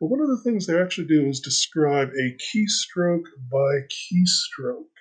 [0.00, 4.93] But one of the things they actually do is describe a keystroke by keystroke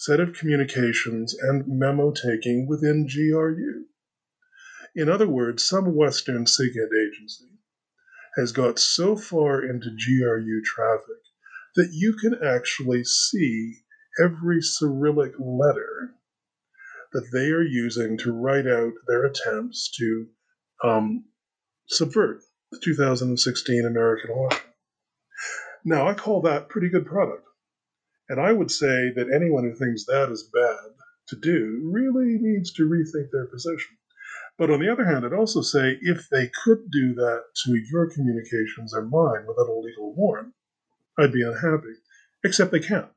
[0.00, 3.84] set of communications and memo taking within GRU.
[4.96, 7.50] In other words, some Western SIGINT agency
[8.34, 11.20] has got so far into GRU traffic
[11.76, 13.74] that you can actually see
[14.18, 16.14] every Cyrillic letter
[17.12, 20.28] that they are using to write out their attempts to
[20.82, 21.26] um,
[21.88, 22.40] subvert
[22.72, 24.70] the 2016 American election.
[25.84, 27.44] Now, I call that pretty good product.
[28.30, 30.94] And I would say that anyone who thinks that is bad
[31.28, 33.98] to do really needs to rethink their position.
[34.56, 38.08] But on the other hand, I'd also say if they could do that to your
[38.08, 40.54] communications or mine without a legal warrant,
[41.18, 41.94] I'd be unhappy.
[42.44, 43.10] Except they can't.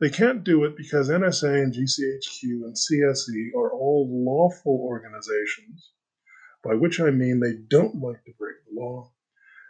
[0.00, 5.90] They can't do it because NSA and GCHQ and CSE are all lawful organizations,
[6.62, 9.10] by which I mean they don't like to break the law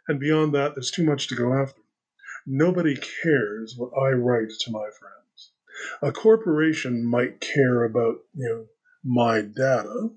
[0.09, 1.81] And beyond that, there's too much to go after.
[2.47, 5.53] Nobody cares what I write to my friends.
[6.03, 8.67] A corporation might care about, you know,
[9.05, 10.11] my data.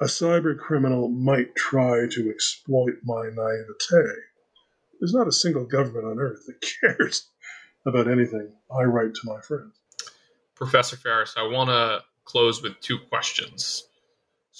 [0.00, 4.20] A cyber criminal might try to exploit my naivete.
[4.98, 7.28] There's not a single government on earth that cares
[7.86, 9.78] about anything I write to my friends.
[10.54, 13.84] Professor Ferris, I want to close with two questions.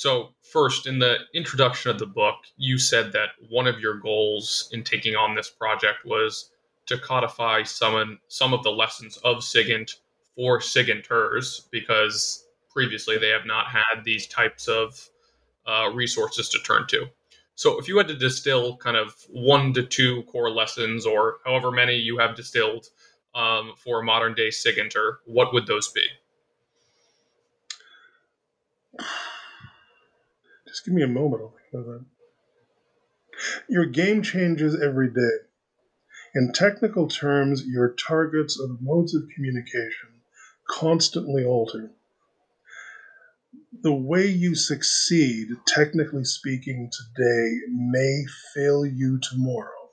[0.03, 4.69] So, first, in the introduction of the book, you said that one of your goals
[4.73, 6.51] in taking on this project was
[6.87, 9.93] to codify some, some of the lessons of SIGINT
[10.35, 15.09] for SIGINTers because previously they have not had these types of
[15.69, 17.07] uh, resources to turn to.
[17.55, 21.71] So, if you had to distill kind of one to two core lessons, or however
[21.71, 22.89] many you have distilled
[23.37, 26.03] um, for a modern day SIGINTer, what would those be?
[30.73, 31.43] Just give me a moment.
[31.43, 32.05] I'll think that.
[33.69, 35.37] Your game changes every day.
[36.35, 40.09] In technical terms, your targets of modes of communication
[40.71, 41.91] constantly alter.
[43.83, 48.25] The way you succeed, technically speaking, today may
[48.55, 49.91] fail you tomorrow.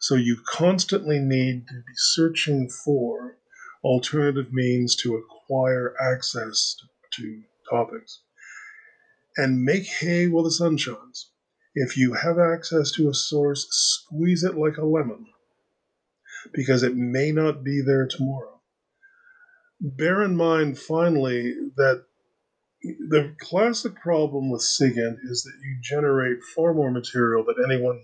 [0.00, 3.38] So you constantly need to be searching for
[3.82, 6.76] alternative means to acquire access
[7.14, 8.20] to topics
[9.38, 11.30] and make hay while the sun shines.
[11.74, 15.26] If you have access to a source, squeeze it like a lemon
[16.52, 18.60] because it may not be there tomorrow.
[19.80, 22.04] Bear in mind, finally, that
[22.82, 28.02] the classic problem with SIGINT is that you generate far more material than anyone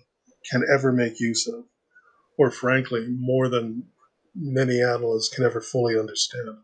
[0.49, 1.65] can ever make use of,
[2.39, 3.85] or frankly, more than
[4.37, 6.59] many analysts can ever fully understand.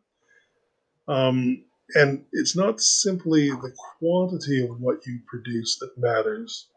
[1.09, 1.65] Um,
[1.95, 6.69] and it's not simply the quantity of what you produce that matters,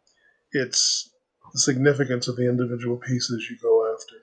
[0.52, 1.10] it's
[1.54, 4.16] the significance of the individual pieces you go after.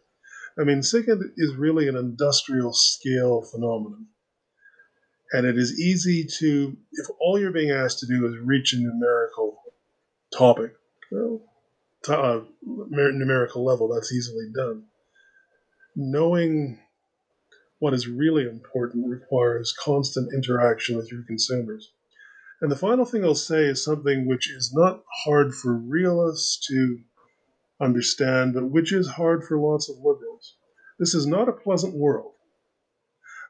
[0.58, 4.06] I mean, SIGINT is really an industrial scale phenomenon.
[5.32, 8.78] And it is easy to, if all you're being asked to do is reach a
[8.78, 9.62] numerical
[10.36, 10.72] topic,
[11.12, 11.40] well,
[12.04, 14.84] to, uh, numerical level, that's easily done.
[15.94, 16.80] Knowing
[17.80, 21.92] what is really important requires constant interaction with your consumers.
[22.60, 27.00] And the final thing I'll say is something which is not hard for realists to
[27.80, 30.56] understand, but which is hard for lots of liberals.
[30.98, 32.34] This is not a pleasant world.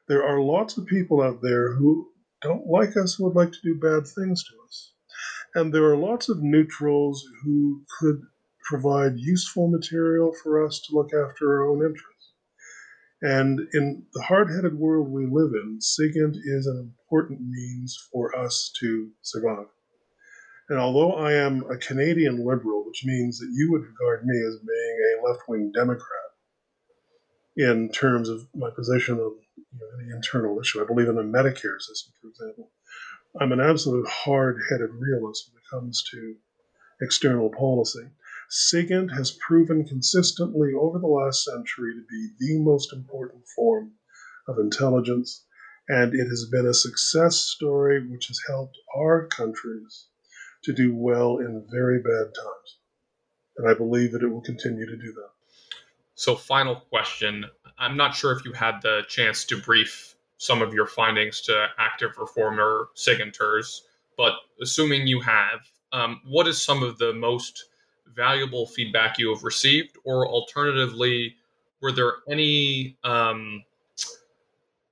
[0.07, 2.07] There are lots of people out there who
[2.41, 4.93] don't like us, who would like to do bad things to us.
[5.55, 8.21] And there are lots of neutrals who could
[8.63, 12.10] provide useful material for us to look after our own interests.
[13.21, 18.35] And in the hard headed world we live in, SIGINT is an important means for
[18.35, 19.67] us to survive.
[20.69, 24.57] And although I am a Canadian liberal, which means that you would regard me as
[24.65, 26.31] being a left wing Democrat
[27.57, 31.21] in terms of my position on you know, any internal issue, I believe in the
[31.21, 32.71] Medicare system, for example.
[33.39, 36.35] I'm an absolute hard headed realist when it comes to
[37.01, 38.07] external policy.
[38.53, 43.93] SIGINT has proven consistently over the last century to be the most important form
[44.45, 45.45] of intelligence,
[45.87, 50.07] and it has been a success story which has helped our countries
[50.65, 52.79] to do well in very bad times.
[53.55, 55.29] And I believe that it will continue to do that.
[56.15, 57.45] So, final question.
[57.77, 61.67] I'm not sure if you had the chance to brief some of your findings to
[61.79, 63.79] active reformer SIGINTers,
[64.17, 65.61] but assuming you have,
[65.93, 67.69] um, what is some of the most
[68.15, 71.35] valuable feedback you have received, or alternatively,
[71.81, 73.63] were there any um,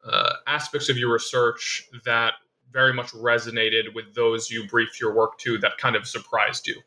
[0.06, 2.34] uh, aspects of your research that
[2.72, 6.82] very much resonated with those you briefed your work to that kind of surprised you?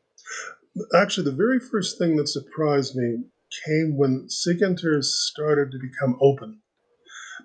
[0.94, 3.24] Actually, the very first thing that surprised me
[3.66, 6.60] came when SIGINTers started to become open.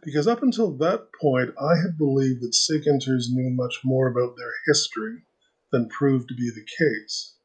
[0.04, 4.54] Because up until that point, I had believed that SIGINTers knew much more about their
[4.68, 5.24] history
[5.72, 7.37] than proved to be the case.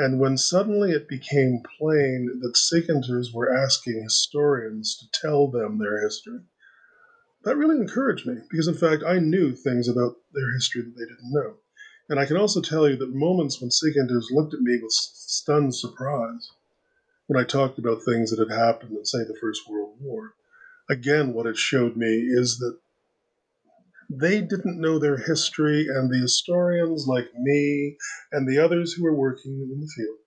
[0.00, 6.00] And when suddenly it became plain that SIGINTers were asking historians to tell them their
[6.00, 6.40] history,
[7.44, 11.04] that really encouraged me because, in fact, I knew things about their history that they
[11.04, 11.56] didn't know.
[12.08, 15.74] And I can also tell you that moments when SIGINTers looked at me with stunned
[15.74, 16.50] surprise
[17.26, 20.32] when I talked about things that had happened in, say, the First World War,
[20.88, 22.78] again, what it showed me is that
[24.10, 27.96] they didn't know their history, and the historians like me
[28.32, 30.18] and the others who were working in the field,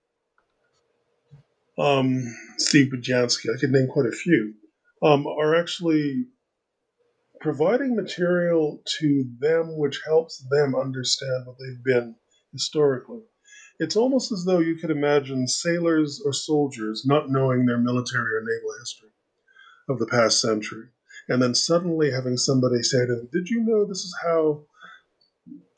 [1.78, 4.54] um, Steve Budiansky, I could name quite a few,
[5.02, 6.28] um, are actually
[7.42, 12.16] providing material to them which helps them understand what they've been
[12.54, 13.22] historically.
[13.80, 18.42] It's almost as though you could imagine sailors or soldiers not knowing their military or
[18.42, 19.10] naval history
[19.90, 20.88] of the past century,
[21.30, 24.66] and then suddenly having somebody say to them, Did you know this is how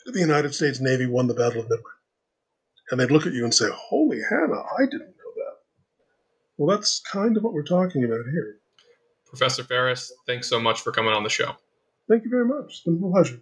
[0.05, 1.91] the United States Navy won the Battle of Midway?
[2.91, 5.55] And they'd look at you and say, Holy Hannah, I didn't know that.
[6.57, 8.57] Well, that's kind of what we're talking about here.
[9.27, 11.55] Professor Ferris, thanks so much for coming on the show.
[12.07, 12.65] Thank you very much.
[12.69, 13.41] It's been a pleasure.